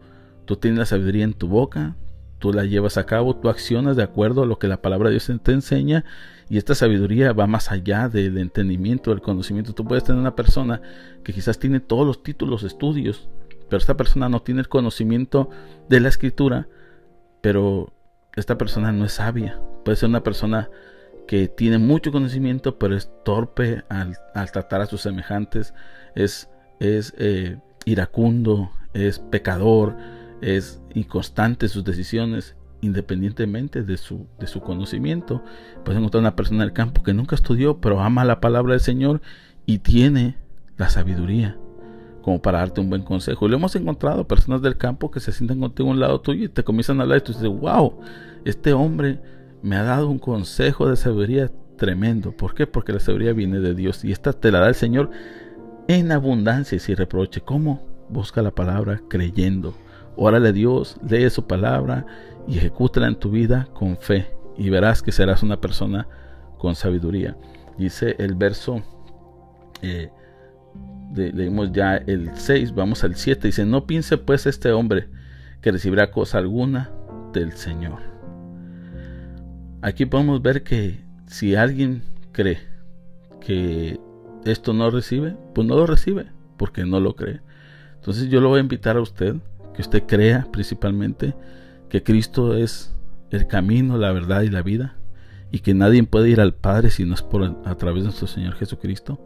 Tú 0.45 0.55
tienes 0.55 0.79
la 0.79 0.85
sabiduría 0.85 1.25
en 1.25 1.33
tu 1.33 1.47
boca, 1.47 1.97
tú 2.39 2.53
la 2.53 2.65
llevas 2.65 2.97
a 2.97 3.05
cabo, 3.05 3.35
tú 3.35 3.49
accionas 3.49 3.95
de 3.95 4.03
acuerdo 4.03 4.43
a 4.43 4.45
lo 4.45 4.59
que 4.59 4.67
la 4.67 4.81
palabra 4.81 5.09
de 5.09 5.15
Dios 5.15 5.31
te 5.43 5.51
enseña 5.51 6.05
y 6.49 6.57
esta 6.57 6.75
sabiduría 6.75 7.33
va 7.33 7.47
más 7.47 7.71
allá 7.71 8.09
del 8.09 8.37
entendimiento, 8.37 9.11
del 9.11 9.21
conocimiento. 9.21 9.73
Tú 9.73 9.85
puedes 9.85 10.03
tener 10.03 10.19
una 10.19 10.35
persona 10.35 10.81
que 11.23 11.33
quizás 11.33 11.59
tiene 11.59 11.79
todos 11.79 12.05
los 12.05 12.23
títulos, 12.23 12.63
estudios, 12.63 13.29
pero 13.69 13.77
esta 13.79 13.97
persona 13.97 14.29
no 14.29 14.41
tiene 14.41 14.61
el 14.61 14.69
conocimiento 14.69 15.49
de 15.89 15.99
la 15.99 16.09
escritura, 16.09 16.67
pero 17.41 17.91
esta 18.35 18.57
persona 18.57 18.91
no 18.91 19.03
es 19.03 19.13
sabia. 19.13 19.59
Puede 19.83 19.97
ser 19.97 20.09
una 20.09 20.23
persona 20.23 20.69
que 21.27 21.49
tiene 21.49 21.77
mucho 21.77 22.11
conocimiento, 22.11 22.79
pero 22.79 22.95
es 22.95 23.11
torpe 23.25 23.83
al, 23.89 24.17
tratar 24.51 24.81
a 24.81 24.85
sus 24.85 25.01
semejantes, 25.01 25.73
es, 26.15 26.49
es 26.79 27.13
eh, 27.17 27.57
iracundo, 27.85 28.71
es 28.93 29.19
pecador, 29.19 29.97
es 30.41 30.81
inconstante 30.93 31.67
sus 31.67 31.83
decisiones, 31.83 32.55
independientemente 32.81 33.83
de 33.83 33.97
su, 33.97 34.27
de 34.39 34.47
su 34.47 34.61
conocimiento. 34.61 35.43
Puedes 35.83 35.97
encontrar 35.97 36.21
una 36.21 36.35
persona 36.35 36.63
del 36.63 36.73
campo 36.73 37.03
que 37.03 37.13
nunca 37.13 37.35
estudió, 37.35 37.79
pero 37.79 37.99
ama 38.01 38.25
la 38.25 38.39
palabra 38.39 38.73
del 38.73 38.81
Señor 38.81 39.21
y 39.65 39.79
tiene 39.79 40.37
la 40.77 40.89
sabiduría 40.89 41.57
como 42.21 42.41
para 42.41 42.59
darte 42.59 42.81
un 42.81 42.89
buen 42.89 43.03
consejo. 43.03 43.45
Y 43.45 43.49
lo 43.49 43.55
hemos 43.55 43.75
encontrado 43.77 44.27
personas 44.27 44.61
del 44.61 44.77
campo 44.77 45.09
que 45.09 45.21
se 45.21 45.31
sientan 45.31 45.61
contigo 45.61 45.87
a 45.87 45.93
un 45.93 45.99
lado 46.01 46.19
tuyo 46.19 46.43
y 46.43 46.49
te 46.49 46.63
comienzan 46.63 46.99
a 46.99 47.03
hablar 47.03 47.19
y 47.19 47.21
tú 47.21 47.31
dices, 47.31 47.47
wow, 47.47 48.01
este 48.43 48.73
hombre 48.73 49.21
me 49.61 49.77
ha 49.77 49.83
dado 49.83 50.09
un 50.09 50.19
consejo 50.19 50.89
de 50.89 50.97
sabiduría 50.97 51.49
tremendo. 51.77 52.33
¿Por 52.33 52.53
qué? 52.53 52.67
Porque 52.67 52.91
la 52.91 52.99
sabiduría 52.99 53.31
viene 53.31 53.59
de 53.59 53.73
Dios 53.73 54.03
y 54.03 54.11
esta 54.11 54.33
te 54.33 54.51
la 54.51 54.59
da 54.59 54.67
el 54.67 54.75
Señor 54.75 55.09
en 55.87 56.11
abundancia 56.11 56.75
y 56.75 56.79
sin 56.79 56.97
reproche. 56.97 57.39
¿Cómo? 57.39 57.87
Busca 58.09 58.41
la 58.41 58.51
palabra 58.51 59.01
creyendo. 59.07 59.73
Órale 60.17 60.49
a 60.49 60.51
Dios, 60.51 60.97
lee 61.07 61.29
su 61.29 61.45
palabra 61.45 62.05
y 62.47 62.57
ejecútala 62.57 63.07
en 63.07 63.15
tu 63.15 63.29
vida 63.29 63.67
con 63.73 63.97
fe 63.97 64.27
y 64.57 64.69
verás 64.69 65.03
que 65.03 65.11
serás 65.11 65.43
una 65.43 65.61
persona 65.61 66.07
con 66.57 66.75
sabiduría. 66.75 67.37
Dice 67.77 68.15
el 68.17 68.33
verso, 68.33 68.81
eh, 69.83 70.09
leímos 71.13 71.71
ya 71.71 71.97
el 71.97 72.31
6, 72.35 72.73
vamos 72.73 73.03
al 73.03 73.15
7, 73.15 73.47
dice, 73.47 73.65
no 73.65 73.85
piense 73.85 74.17
pues 74.17 74.47
este 74.47 74.71
hombre 74.71 75.07
que 75.61 75.71
recibirá 75.71 76.09
cosa 76.09 76.39
alguna 76.39 76.91
del 77.33 77.53
Señor. 77.53 77.99
Aquí 79.83 80.07
podemos 80.07 80.41
ver 80.41 80.63
que 80.63 80.99
si 81.27 81.55
alguien 81.55 82.01
cree 82.31 82.59
que 83.39 83.99
esto 84.45 84.73
no 84.73 84.89
recibe, 84.89 85.37
pues 85.53 85.67
no 85.67 85.75
lo 85.75 85.85
recibe, 85.85 86.25
porque 86.57 86.85
no 86.85 86.99
lo 86.99 87.15
cree. 87.15 87.41
Entonces 87.95 88.29
yo 88.29 88.41
lo 88.41 88.49
voy 88.49 88.57
a 88.57 88.63
invitar 88.63 88.97
a 88.97 89.01
usted, 89.01 89.35
que 89.77 89.83
usted 89.83 90.03
crea 90.07 90.47
principalmente 90.51 91.35
que 91.87 92.01
Cristo 92.01 92.55
es 92.57 92.95
el 93.29 93.45
camino, 93.45 93.95
la 93.99 94.11
verdad 94.11 94.41
y 94.41 94.49
la 94.49 94.63
vida, 94.63 94.95
y 95.51 95.59
que 95.59 95.75
nadie 95.75 96.01
puede 96.01 96.31
ir 96.31 96.41
al 96.41 96.55
Padre 96.55 96.89
si 96.89 97.05
no 97.05 97.13
es 97.13 97.21
por 97.21 97.43
a 97.43 97.75
través 97.75 98.01
de 98.01 98.05
nuestro 98.05 98.25
Señor 98.25 98.55
Jesucristo. 98.55 99.23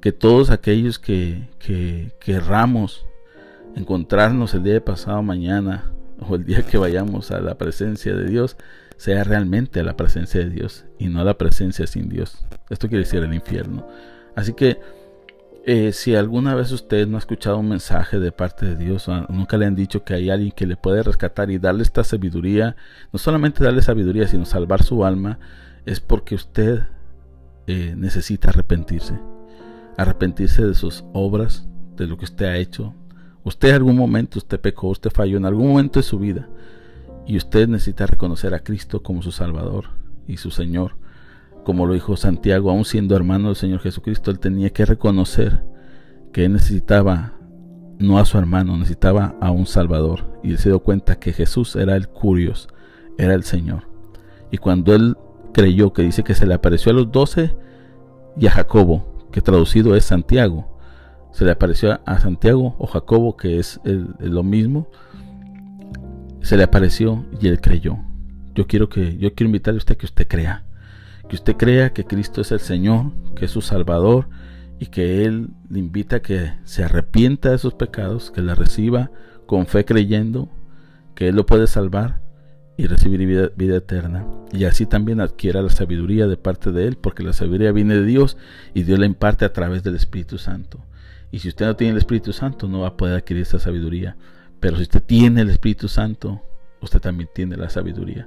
Que 0.00 0.12
todos 0.12 0.50
aquellos 0.50 1.00
que, 1.00 1.48
que 1.58 2.12
querramos 2.20 3.04
encontrarnos 3.74 4.54
el 4.54 4.62
día 4.62 4.74
de 4.74 4.80
pasado 4.80 5.24
mañana 5.24 5.90
o 6.20 6.36
el 6.36 6.44
día 6.44 6.62
que 6.62 6.78
vayamos 6.78 7.32
a 7.32 7.40
la 7.40 7.58
presencia 7.58 8.14
de 8.14 8.26
Dios, 8.26 8.56
sea 8.96 9.24
realmente 9.24 9.82
la 9.82 9.96
presencia 9.96 10.38
de 10.38 10.50
Dios 10.50 10.84
y 11.00 11.08
no 11.08 11.24
la 11.24 11.36
presencia 11.36 11.88
sin 11.88 12.08
Dios. 12.08 12.46
Esto 12.68 12.88
quiere 12.88 13.02
decir 13.02 13.24
el 13.24 13.34
infierno. 13.34 13.88
Así 14.36 14.52
que 14.52 14.78
eh, 15.72 15.92
si 15.92 16.16
alguna 16.16 16.56
vez 16.56 16.72
usted 16.72 17.06
no 17.06 17.16
ha 17.16 17.20
escuchado 17.20 17.56
un 17.58 17.68
mensaje 17.68 18.18
de 18.18 18.32
parte 18.32 18.66
de 18.66 18.74
Dios, 18.74 19.06
nunca 19.28 19.56
le 19.56 19.66
han 19.66 19.76
dicho 19.76 20.02
que 20.02 20.14
hay 20.14 20.28
alguien 20.28 20.50
que 20.50 20.66
le 20.66 20.76
puede 20.76 21.04
rescatar 21.04 21.48
y 21.52 21.60
darle 21.60 21.84
esta 21.84 22.02
sabiduría, 22.02 22.74
no 23.12 23.20
solamente 23.20 23.62
darle 23.62 23.80
sabiduría, 23.80 24.26
sino 24.26 24.44
salvar 24.46 24.82
su 24.82 25.04
alma, 25.04 25.38
es 25.86 26.00
porque 26.00 26.34
usted 26.34 26.80
eh, 27.68 27.94
necesita 27.96 28.48
arrepentirse. 28.48 29.20
Arrepentirse 29.96 30.66
de 30.66 30.74
sus 30.74 31.04
obras, 31.12 31.68
de 31.94 32.08
lo 32.08 32.18
que 32.18 32.24
usted 32.24 32.46
ha 32.46 32.56
hecho. 32.56 32.92
Usted 33.44 33.68
en 33.68 33.74
algún 33.76 33.94
momento, 33.94 34.40
usted 34.40 34.58
pecó, 34.58 34.88
usted 34.88 35.12
falló 35.12 35.36
en 35.36 35.44
algún 35.44 35.68
momento 35.68 36.00
de 36.00 36.04
su 36.04 36.18
vida. 36.18 36.48
Y 37.28 37.36
usted 37.36 37.68
necesita 37.68 38.06
reconocer 38.06 38.54
a 38.54 38.64
Cristo 38.64 39.04
como 39.04 39.22
su 39.22 39.30
Salvador 39.30 39.84
y 40.26 40.38
su 40.38 40.50
Señor 40.50 40.96
como 41.64 41.86
lo 41.86 41.94
dijo 41.94 42.16
Santiago, 42.16 42.70
aún 42.70 42.84
siendo 42.84 43.16
hermano 43.16 43.48
del 43.48 43.56
Señor 43.56 43.80
Jesucristo, 43.80 44.30
él 44.30 44.38
tenía 44.38 44.70
que 44.70 44.84
reconocer 44.84 45.62
que 46.32 46.44
él 46.44 46.52
necesitaba 46.52 47.34
no 47.98 48.18
a 48.18 48.24
su 48.24 48.38
hermano, 48.38 48.76
necesitaba 48.76 49.36
a 49.40 49.50
un 49.50 49.66
Salvador. 49.66 50.40
Y 50.42 50.52
él 50.52 50.58
se 50.58 50.70
dio 50.70 50.80
cuenta 50.80 51.18
que 51.18 51.32
Jesús 51.32 51.76
era 51.76 51.96
el 51.96 52.08
Curios, 52.08 52.68
era 53.18 53.34
el 53.34 53.44
Señor. 53.44 53.88
Y 54.50 54.58
cuando 54.58 54.94
él 54.94 55.16
creyó 55.52 55.92
que 55.92 56.02
dice 56.02 56.24
que 56.24 56.34
se 56.34 56.46
le 56.46 56.54
apareció 56.54 56.92
a 56.92 56.94
los 56.94 57.12
doce 57.12 57.54
y 58.36 58.46
a 58.46 58.50
Jacobo, 58.50 59.28
que 59.30 59.42
traducido 59.42 59.94
es 59.96 60.04
Santiago, 60.04 60.78
se 61.32 61.44
le 61.44 61.52
apareció 61.52 62.00
a 62.06 62.20
Santiago 62.20 62.74
o 62.78 62.86
Jacobo, 62.86 63.36
que 63.36 63.58
es 63.58 63.80
lo 63.84 64.42
mismo, 64.42 64.88
se 66.40 66.56
le 66.56 66.64
apareció 66.64 67.26
y 67.40 67.48
él 67.48 67.60
creyó. 67.60 67.98
Yo 68.54 68.66
quiero 68.66 68.88
que 68.88 69.16
yo 69.18 69.32
quiero 69.34 69.48
invitarle 69.48 69.76
a 69.76 69.82
usted 69.82 69.96
que 69.96 70.06
usted 70.06 70.26
crea 70.26 70.64
que 71.30 71.36
usted 71.36 71.56
crea 71.56 71.92
que 71.92 72.04
Cristo 72.04 72.40
es 72.40 72.50
el 72.50 72.58
Señor, 72.58 73.12
que 73.36 73.44
es 73.44 73.52
su 73.52 73.60
Salvador 73.60 74.28
y 74.80 74.86
que 74.86 75.24
Él 75.24 75.50
le 75.68 75.78
invita 75.78 76.16
a 76.16 76.22
que 76.22 76.54
se 76.64 76.82
arrepienta 76.82 77.52
de 77.52 77.58
sus 77.58 77.74
pecados, 77.74 78.32
que 78.32 78.42
la 78.42 78.56
reciba 78.56 79.12
con 79.46 79.66
fe 79.66 79.84
creyendo 79.84 80.50
que 81.14 81.28
Él 81.28 81.36
lo 81.36 81.46
puede 81.46 81.68
salvar 81.68 82.20
y 82.76 82.88
recibir 82.88 83.24
vida, 83.24 83.48
vida, 83.54 83.76
eterna. 83.76 84.26
Y 84.52 84.64
así 84.64 84.86
también 84.86 85.20
adquiera 85.20 85.62
la 85.62 85.70
sabiduría 85.70 86.26
de 86.26 86.36
parte 86.36 86.72
de 86.72 86.88
Él, 86.88 86.96
porque 86.96 87.22
la 87.22 87.32
sabiduría 87.32 87.70
viene 87.70 87.94
de 87.94 88.04
Dios 88.04 88.36
y 88.74 88.82
Dios 88.82 88.98
la 88.98 89.06
imparte 89.06 89.44
a 89.44 89.52
través 89.52 89.84
del 89.84 89.94
Espíritu 89.94 90.36
Santo. 90.36 90.84
Y 91.30 91.38
si 91.38 91.48
usted 91.48 91.64
no 91.64 91.76
tiene 91.76 91.92
el 91.92 91.98
Espíritu 91.98 92.32
Santo, 92.32 92.66
no 92.66 92.80
va 92.80 92.88
a 92.88 92.96
poder 92.96 93.14
adquirir 93.14 93.42
esa 93.42 93.60
sabiduría. 93.60 94.16
Pero 94.58 94.78
si 94.78 94.82
usted 94.82 95.00
tiene 95.00 95.42
el 95.42 95.50
Espíritu 95.50 95.86
Santo, 95.86 96.42
usted 96.80 96.98
también 97.00 97.30
tiene 97.32 97.56
la 97.56 97.70
sabiduría. 97.70 98.26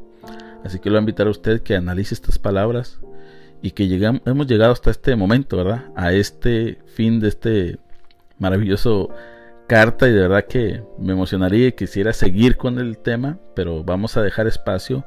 Así 0.64 0.80
que 0.80 0.90
lo 0.90 0.94
voy 0.94 1.00
a 1.00 1.02
invitar 1.02 1.28
a 1.28 1.32
usted 1.32 1.62
que 1.62 1.76
analice 1.76 2.14
estas 2.14 2.40
palabras 2.40 3.00
y 3.62 3.72
que 3.72 3.88
llegamos, 3.88 4.22
hemos 4.26 4.48
llegado 4.48 4.72
hasta 4.72 4.92
este 4.92 5.16
momento, 5.16 5.58
¿verdad? 5.58 5.86
A 5.96 6.14
este 6.14 6.80
fin 6.96 7.20
de 7.20 7.30
este 7.30 7.80
maravilloso 8.38 9.10
carta 9.68 10.08
y 10.08 10.12
de 10.12 10.22
verdad 10.22 10.46
que 10.46 10.84
me 11.00 11.14
emocionaría 11.14 11.68
y 11.68 11.72
quisiera 11.72 12.14
seguir 12.14 12.58
con 12.58 12.80
el 12.80 12.98
tema, 12.98 13.40
pero 13.56 13.84
vamos 13.84 14.18
a 14.18 14.22
dejar 14.22 14.48
espacio 14.48 15.06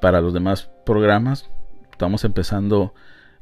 para 0.00 0.20
los 0.20 0.34
demás 0.34 0.70
programas. 0.84 1.50
Estamos 1.92 2.24
empezando 2.24 2.94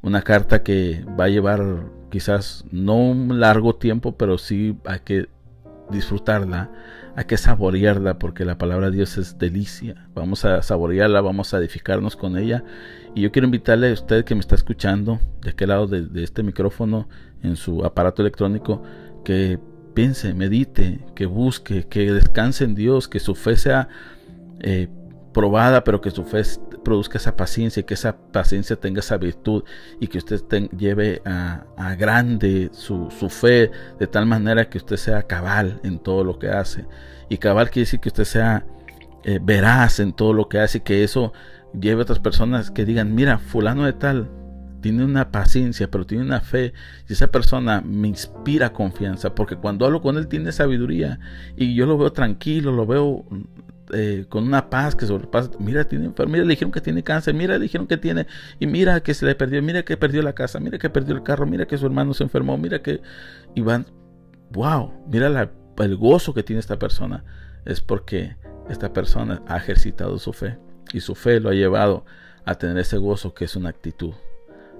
una 0.02 0.22
carta 0.22 0.62
que 0.62 1.04
va 1.18 1.24
a 1.24 1.28
llevar 1.28 1.84
quizás 2.10 2.64
no 2.70 2.96
un 2.96 3.40
largo 3.40 3.76
tiempo, 3.76 4.12
pero 4.12 4.36
sí 4.36 4.76
hay 4.84 5.00
que 5.00 5.28
disfrutarla 5.92 6.70
hay 7.14 7.24
que 7.24 7.36
saborearla 7.36 8.18
porque 8.18 8.44
la 8.44 8.56
palabra 8.56 8.90
de 8.90 8.96
Dios 8.96 9.18
es 9.18 9.38
delicia. 9.38 10.08
Vamos 10.14 10.44
a 10.44 10.62
saborearla, 10.62 11.20
vamos 11.20 11.52
a 11.52 11.58
edificarnos 11.58 12.16
con 12.16 12.38
ella. 12.38 12.64
Y 13.14 13.22
yo 13.22 13.32
quiero 13.32 13.46
invitarle 13.46 13.90
a 13.90 13.92
usted 13.92 14.24
que 14.24 14.34
me 14.34 14.40
está 14.40 14.54
escuchando 14.54 15.20
de 15.42 15.50
aquel 15.50 15.68
lado 15.68 15.86
de, 15.86 16.22
este 16.22 16.42
micrófono 16.42 17.08
en 17.42 17.56
su 17.56 17.84
aparato 17.84 18.22
electrónico 18.22 18.82
que 19.24 19.58
piense, 19.92 20.32
medite, 20.32 21.00
que 21.14 21.26
busque, 21.26 21.86
que 21.86 22.12
descanse 22.12 22.64
en 22.64 22.74
Dios, 22.74 23.08
que 23.08 23.20
su 23.20 23.34
fe 23.34 23.56
sea 23.56 23.88
eh, 24.60 24.88
probada, 25.32 25.84
pero 25.84 26.00
que 26.00 26.10
su 26.10 26.24
fe 26.24 26.42
produzca 26.84 27.18
esa 27.18 27.36
paciencia 27.36 27.80
y 27.80 27.84
que 27.84 27.94
esa 27.94 28.16
paciencia 28.16 28.76
tenga 28.76 29.00
esa 29.00 29.16
virtud 29.16 29.64
y 30.00 30.08
que 30.08 30.18
usted 30.18 30.42
lleve 30.76 31.22
a, 31.24 31.64
grande 31.98 32.70
su, 32.72 33.08
fe 33.10 33.70
de 33.98 34.06
tal 34.06 34.26
manera 34.26 34.68
que 34.68 34.78
usted 34.78 34.96
sea 34.96 35.22
cabal 35.22 35.80
en 35.84 35.98
todo 35.98 36.24
lo 36.24 36.38
que 36.38 36.48
hace. 36.48 36.86
Y 37.28 37.38
cabal 37.38 37.70
quiere 37.70 37.86
decir 37.86 38.00
que 38.00 38.08
usted 38.08 38.24
sea 38.24 38.66
eh, 39.24 39.38
veraz 39.42 40.00
en 40.00 40.12
todo 40.12 40.32
lo 40.32 40.48
que 40.48 40.58
hace 40.58 40.78
y 40.78 40.80
que 40.82 41.04
eso 41.04 41.32
lleve 41.78 42.00
a 42.00 42.02
otras 42.02 42.18
personas 42.18 42.70
que 42.70 42.84
digan, 42.84 43.14
mira, 43.14 43.38
fulano 43.38 43.84
de 43.84 43.92
tal 43.92 44.28
tiene 44.82 45.04
una 45.04 45.30
paciencia, 45.30 45.90
pero 45.90 46.04
tiene 46.04 46.24
una 46.24 46.40
fe, 46.40 46.74
y 47.08 47.14
esa 47.14 47.28
persona 47.28 47.80
me 47.80 48.08
inspira 48.08 48.72
confianza, 48.72 49.34
porque 49.34 49.56
cuando 49.56 49.86
hablo 49.86 50.02
con 50.02 50.18
él 50.18 50.26
tiene 50.26 50.52
sabiduría, 50.52 51.20
y 51.56 51.74
yo 51.74 51.86
lo 51.86 51.96
veo 51.96 52.12
tranquilo, 52.12 52.72
lo 52.72 52.84
veo 52.84 53.24
eh, 53.92 54.26
con 54.28 54.44
una 54.44 54.70
paz 54.70 54.94
que 54.94 55.06
sobrepasa. 55.06 55.50
Mira, 55.58 55.84
tiene 55.84 56.12
mira, 56.26 56.44
le 56.44 56.50
dijeron 56.50 56.72
que 56.72 56.80
tiene 56.80 57.02
cáncer, 57.02 57.34
mira, 57.34 57.54
le 57.54 57.60
dijeron 57.60 57.86
que 57.86 57.96
tiene, 57.96 58.26
y 58.58 58.66
mira 58.66 59.02
que 59.02 59.14
se 59.14 59.26
le 59.26 59.34
perdió, 59.34 59.62
mira 59.62 59.84
que 59.84 59.96
perdió 59.96 60.22
la 60.22 60.34
casa, 60.34 60.60
mira 60.60 60.78
que 60.78 60.90
perdió 60.90 61.14
el 61.14 61.22
carro, 61.22 61.46
mira 61.46 61.66
que 61.66 61.78
su 61.78 61.86
hermano 61.86 62.14
se 62.14 62.24
enfermó, 62.24 62.56
mira 62.58 62.82
que. 62.82 63.00
Y 63.54 63.60
van, 63.60 63.86
wow, 64.50 64.92
mira 65.08 65.50
el 65.78 65.96
gozo 65.96 66.34
que 66.34 66.42
tiene 66.42 66.60
esta 66.60 66.78
persona. 66.78 67.24
Es 67.64 67.80
porque 67.80 68.36
esta 68.68 68.92
persona 68.92 69.42
ha 69.46 69.56
ejercitado 69.56 70.18
su 70.18 70.32
fe, 70.32 70.58
y 70.92 71.00
su 71.00 71.14
fe 71.14 71.40
lo 71.40 71.50
ha 71.50 71.54
llevado 71.54 72.04
a 72.44 72.54
tener 72.56 72.78
ese 72.78 72.96
gozo 72.96 73.34
que 73.34 73.44
es 73.44 73.56
una 73.56 73.68
actitud. 73.68 74.14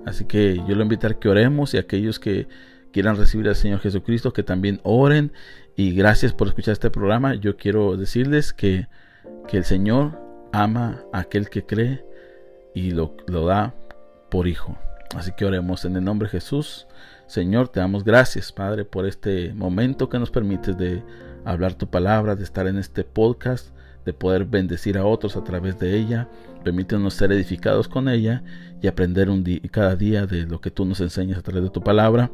Así 0.05 0.25
que 0.25 0.57
yo 0.67 0.75
lo 0.75 0.83
invito 0.83 1.07
a 1.07 1.15
que 1.15 1.29
oremos 1.29 1.75
y 1.75 1.79
aquellos 1.79 2.19
que 2.19 2.49
quieran 2.93 3.17
recibir 3.17 3.49
al 3.49 3.57
Señor 3.57 3.81
Jesucristo, 3.81 4.33
que 4.33 4.43
también 4.43 4.81
oren. 4.83 5.33
Y 5.77 5.93
gracias 5.95 6.33
por 6.33 6.49
escuchar 6.49 6.73
este 6.73 6.91
programa. 6.91 7.35
Yo 7.35 7.57
quiero 7.57 7.97
decirles 7.97 8.53
que, 8.53 8.87
que 9.49 9.57
el 9.59 9.65
Señor 9.65 10.19
ama 10.53 11.03
a 11.13 11.21
aquel 11.21 11.49
que 11.49 11.65
cree 11.65 12.05
y 12.75 12.91
lo, 12.91 13.15
lo 13.27 13.47
da 13.47 13.75
por 14.31 14.47
hijo. 14.47 14.77
Así 15.15 15.33
que 15.33 15.45
oremos 15.45 15.85
en 15.85 15.97
el 15.97 16.05
nombre 16.05 16.27
de 16.27 16.33
Jesús. 16.33 16.87
Señor, 17.27 17.69
te 17.69 17.81
damos 17.81 18.05
gracias, 18.05 18.53
Padre, 18.53 18.85
por 18.85 19.07
este 19.07 19.53
momento 19.55 20.09
que 20.09 20.19
nos 20.19 20.31
permites 20.31 20.77
de 20.77 21.03
hablar 21.45 21.75
tu 21.75 21.89
palabra, 21.89 22.35
de 22.35 22.45
estar 22.45 22.67
en 22.67 22.79
este 22.79 23.05
podcast, 23.05 23.69
de 24.05 24.13
poder 24.13 24.45
bendecir 24.45 24.99
a 24.99 25.05
otros 25.05 25.37
a 25.37 25.45
través 25.45 25.79
de 25.79 25.97
ella. 25.97 26.29
Permítenos 26.63 27.15
ser 27.15 27.33
edificados 27.33 27.89
con 27.89 28.09
ella 28.09 28.43
y 28.81 28.87
aprender 28.87 29.31
un 29.31 29.45
día, 29.45 29.61
cada 29.71 29.97
día 29.97 30.27
de 30.27 30.47
lo 30.47 30.61
que 30.61 30.71
tú 30.71 30.85
nos 30.85 31.01
enseñas 31.01 31.39
a 31.39 31.43
través 31.43 31.63
de 31.63 31.71
tu 31.71 31.83
palabra. 31.83 32.31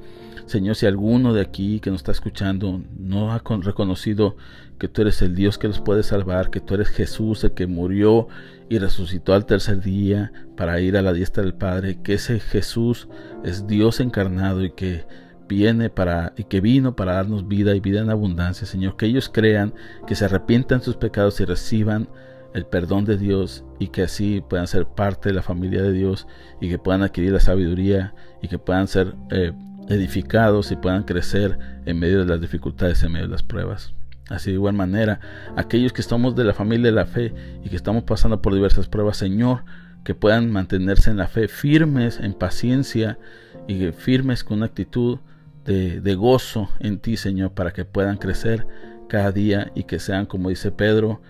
Señor, 0.47 0.77
si 0.77 0.87
alguno 0.87 1.35
de 1.35 1.43
aquí 1.43 1.81
que 1.81 1.91
nos 1.91 2.01
está 2.01 2.13
escuchando 2.13 2.83
no 2.99 3.33
ha 3.33 3.43
reconocido 3.63 4.37
que 4.79 4.89
tú 4.89 5.03
eres 5.03 5.21
el 5.23 5.35
Dios 5.35 5.59
que 5.59 5.69
los 5.69 5.81
puede 5.81 6.03
salvar, 6.03 6.51
que 6.51 6.61
tú 6.61 6.75
eres 6.75 6.89
Jesús 6.89 7.45
el 7.45 7.53
que 7.53 7.67
murió 7.67 8.29
y 8.69 8.79
resucitó 8.79 9.35
al 9.35 9.47
tercer 9.47 9.83
día 9.83 10.33
para 10.57 10.81
ir 10.81 10.97
a 10.97 11.03
la 11.03 11.13
diestra 11.13 11.43
del 11.43 11.55
Padre, 11.55 12.01
que 12.03 12.15
ese 12.15 12.41
Jesús 12.41 13.09
es 13.45 13.67
Dios 13.67 14.01
encarnado 14.01 14.65
y 14.65 14.71
que 14.71 15.05
viene 15.49 15.91
para 15.91 16.35
y 16.37 16.45
que 16.45 16.61
vino 16.61 16.95
para 16.95 17.15
darnos 17.15 17.49
vida 17.49 17.75
y 17.75 17.81
vida 17.81 18.01
en 18.01 18.11
abundancia, 18.11 18.67
Señor, 18.67 18.97
que 18.97 19.07
ellos 19.07 19.31
crean, 19.33 19.75
que 20.07 20.15
se 20.15 20.27
arrepientan 20.27 20.83
sus 20.83 20.97
pecados 20.97 21.41
y 21.41 21.45
reciban 21.45 22.09
el 22.55 22.67
perdón 22.67 23.05
de 23.05 23.17
Dios 23.17 23.65
y 23.79 23.89
que 23.89 24.03
así 24.03 24.43
puedan 24.49 24.67
ser 24.67 24.87
parte 24.87 25.29
de 25.29 25.35
la 25.35 25.43
familia 25.43 25.83
de 25.83 25.93
Dios 25.93 26.27
y 26.61 26.69
que 26.69 26.79
puedan 26.79 27.03
adquirir 27.03 27.33
la 27.33 27.41
sabiduría 27.41 28.15
y 28.43 28.49
que 28.49 28.59
puedan 28.59 28.89
ser 28.89 29.15
eh, 29.31 29.53
edificados 29.89 30.71
y 30.73 30.77
puedan 30.77 31.05
crecer 31.05 31.59
en 31.87 31.99
medio 31.99 32.21
de 32.21 32.27
las 32.27 32.41
dificultades, 32.41 33.03
en 33.03 33.13
medio 33.13 33.27
de 33.27 33.33
las 33.33 33.43
pruebas. 33.43 33.95
Así 34.29 34.51
de 34.51 34.55
igual 34.55 34.75
manera, 34.75 35.21
aquellos 35.57 35.93
que 35.93 36.03
estamos 36.03 36.37
de 36.37 36.45
la 36.45 36.53
familia 36.53 36.87
de 36.87 36.97
la 36.97 37.07
fe 37.07 37.33
y 37.65 37.71
que 37.71 37.77
estamos 37.77 38.05
pasando 38.05 38.43
por 38.43 38.55
diversas 38.55 38.89
pruebas, 38.89 39.17
Señor, 39.17 39.65
que 40.05 40.15
puedan 40.15 40.51
mantenerse 40.51 41.11
en 41.11 41.17
la 41.17 41.29
fe 41.29 41.49
firmes, 41.49 42.21
en 42.21 42.35
paciencia 42.35 43.19
y 43.67 43.91
firmes 43.93 44.45
con 44.45 44.59
una 44.59 44.67
actitud 44.67 45.19
de, 45.65 46.15
gozo 46.15 46.71
en 46.81 46.99
ti, 46.99 47.17
Señor, 47.17 47.53
para 47.53 47.73
que 47.73 47.85
puedan 47.85 48.17
crecer 48.17 48.67
cada 49.09 49.33
día 49.33 49.71
y 49.75 49.85
que 49.85 49.99
sean, 49.99 50.25
como 50.25 50.49
dice 50.49 50.71
Pedro, 50.71 51.21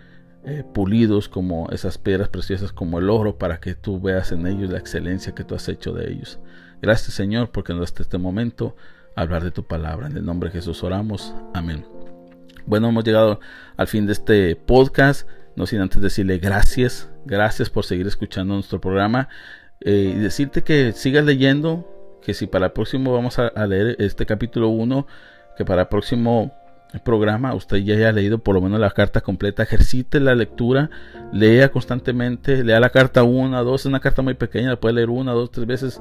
eh, 0.48 0.64
pulidos 0.64 1.28
como 1.28 1.68
esas 1.70 1.98
piedras 1.98 2.28
preciosas, 2.28 2.72
como 2.72 2.98
el 2.98 3.10
oro, 3.10 3.38
para 3.38 3.60
que 3.60 3.74
tú 3.74 4.00
veas 4.00 4.32
en 4.32 4.46
ellos 4.46 4.70
la 4.70 4.78
excelencia 4.78 5.34
que 5.34 5.44
tú 5.44 5.54
has 5.54 5.68
hecho 5.68 5.92
de 5.92 6.10
ellos. 6.10 6.38
Gracias, 6.80 7.14
Señor, 7.14 7.50
porque 7.50 7.74
nos 7.74 7.92
da 7.94 8.02
este 8.02 8.18
momento 8.18 8.74
hablar 9.14 9.44
de 9.44 9.50
tu 9.50 9.64
palabra. 9.64 10.06
En 10.06 10.16
el 10.16 10.24
nombre 10.24 10.48
de 10.48 10.54
Jesús 10.54 10.82
oramos. 10.82 11.34
Amén. 11.54 11.84
Bueno, 12.66 12.88
hemos 12.88 13.04
llegado 13.04 13.40
al 13.76 13.86
fin 13.88 14.06
de 14.06 14.12
este 14.12 14.56
podcast. 14.56 15.28
No 15.56 15.66
sin 15.66 15.80
antes 15.80 16.00
decirle 16.00 16.38
gracias, 16.38 17.10
gracias 17.24 17.68
por 17.68 17.84
seguir 17.84 18.06
escuchando 18.06 18.54
nuestro 18.54 18.80
programa 18.80 19.28
eh, 19.80 20.12
y 20.14 20.18
decirte 20.18 20.62
que 20.62 20.92
sigas 20.92 21.24
leyendo, 21.24 22.18
que 22.22 22.34
si 22.34 22.46
para 22.46 22.66
el 22.66 22.72
próximo 22.72 23.12
vamos 23.12 23.38
a, 23.38 23.66
leer 23.66 23.96
este 23.98 24.24
capítulo 24.24 24.68
1, 24.68 25.06
que 25.56 25.64
para 25.64 25.82
el 25.82 25.88
próximo 25.88 26.52
programa 27.04 27.54
usted 27.54 27.78
ya 27.78 27.94
haya 27.94 28.12
leído 28.12 28.38
por 28.38 28.54
lo 28.54 28.60
menos 28.60 28.80
la 28.80 28.90
carta 28.90 29.20
completa, 29.20 29.62
ejercite 29.62 30.20
la 30.20 30.34
lectura, 30.34 30.90
lea 31.32 31.70
constantemente, 31.70 32.64
lea 32.64 32.80
la 32.80 32.90
carta 32.90 33.22
una, 33.22 33.62
dos, 33.62 33.82
es 33.82 33.86
una 33.86 34.00
carta 34.00 34.22
muy 34.22 34.34
pequeña, 34.34 34.70
la 34.70 34.80
puede 34.80 34.94
leer 34.94 35.10
una, 35.10 35.32
dos, 35.32 35.50
tres 35.50 35.66
veces, 35.66 36.00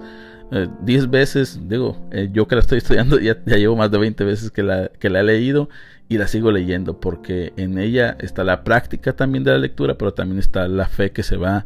eh, 0.52 0.67
diez 0.82 1.10
veces, 1.10 1.60
digo, 1.67 1.97
eh, 2.12 2.30
yo 2.32 2.47
que 2.47 2.56
la 2.56 2.62
estoy 2.62 2.78
estudiando 2.80 3.19
ya, 3.19 3.36
llevo 3.45 3.76
más 3.76 3.91
de 3.91 3.97
20 3.97 4.23
veces 4.23 4.52
que 4.52 4.63
la, 4.63 4.89
que 5.00 5.10
la 5.10 5.19
he 5.19 5.23
leído 5.23 5.69
y 6.10 6.17
la 6.17 6.28
sigo 6.28 6.52
leyendo 6.52 7.00
porque 7.00 7.52
en 7.58 7.78
ella 7.78 8.15
está 8.19 8.45
la 8.45 8.63
práctica 8.63 9.13
también 9.13 9.43
de 9.43 9.52
la 9.52 9.58
lectura, 9.58 9.97
pero 9.97 10.13
también 10.13 10.39
está 10.39 10.67
la 10.69 10.88
fe 10.88 11.12
que 11.12 11.23
se 11.23 11.36
va 11.36 11.65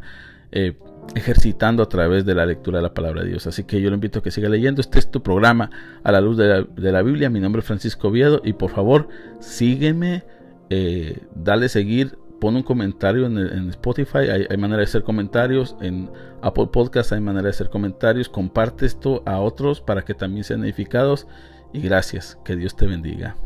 eh, 0.50 0.74
ejercitando 1.14 1.82
a 1.82 1.88
través 1.88 2.24
de 2.24 2.34
la 2.34 2.46
lectura 2.46 2.78
de 2.78 2.82
la 2.82 2.94
palabra 2.94 3.22
de 3.22 3.30
Dios. 3.30 3.46
Así 3.46 3.64
que 3.64 3.80
yo 3.80 3.90
lo 3.90 3.94
invito 3.94 4.20
a 4.20 4.22
que 4.22 4.30
siga 4.30 4.48
leyendo. 4.48 4.80
Este 4.80 4.98
es 4.98 5.10
tu 5.10 5.22
programa 5.22 5.70
a 6.02 6.12
la 6.12 6.20
luz 6.20 6.36
de 6.36 6.66
la, 6.76 7.02
Biblia. 7.02 7.30
Mi 7.30 7.40
nombre 7.40 7.60
es 7.60 7.66
Francisco 7.66 8.10
Viedo 8.10 8.40
y 8.44 8.54
por 8.54 8.70
favor 8.70 9.08
sígueme, 9.40 10.24
eh, 10.70 11.20
dale 11.34 11.68
seguir, 11.68 12.18
pon 12.40 12.56
un 12.56 12.62
comentario 12.62 13.26
en, 13.26 13.68
Spotify. 13.70 14.30
Hay, 14.30 14.46
hay, 14.48 14.56
manera 14.56 14.78
de 14.78 14.84
hacer 14.84 15.02
comentarios. 15.02 15.76
En 15.80 16.10
Apple 16.40 16.68
Podcast 16.72 17.12
hay 17.12 17.20
manera 17.20 17.44
de 17.44 17.50
hacer 17.50 17.68
comentarios. 17.68 18.28
Comparte 18.28 18.86
esto 18.86 19.22
a 19.26 19.40
otros 19.40 19.80
para 19.80 20.02
que 20.02 20.14
también 20.14 20.44
sean 20.44 20.64
edificados. 20.64 21.26
Y 21.72 21.80
gracias. 21.80 22.38
Que 22.44 22.56
Dios 22.56 22.76
te 22.76 22.86
bendiga. 22.86 23.36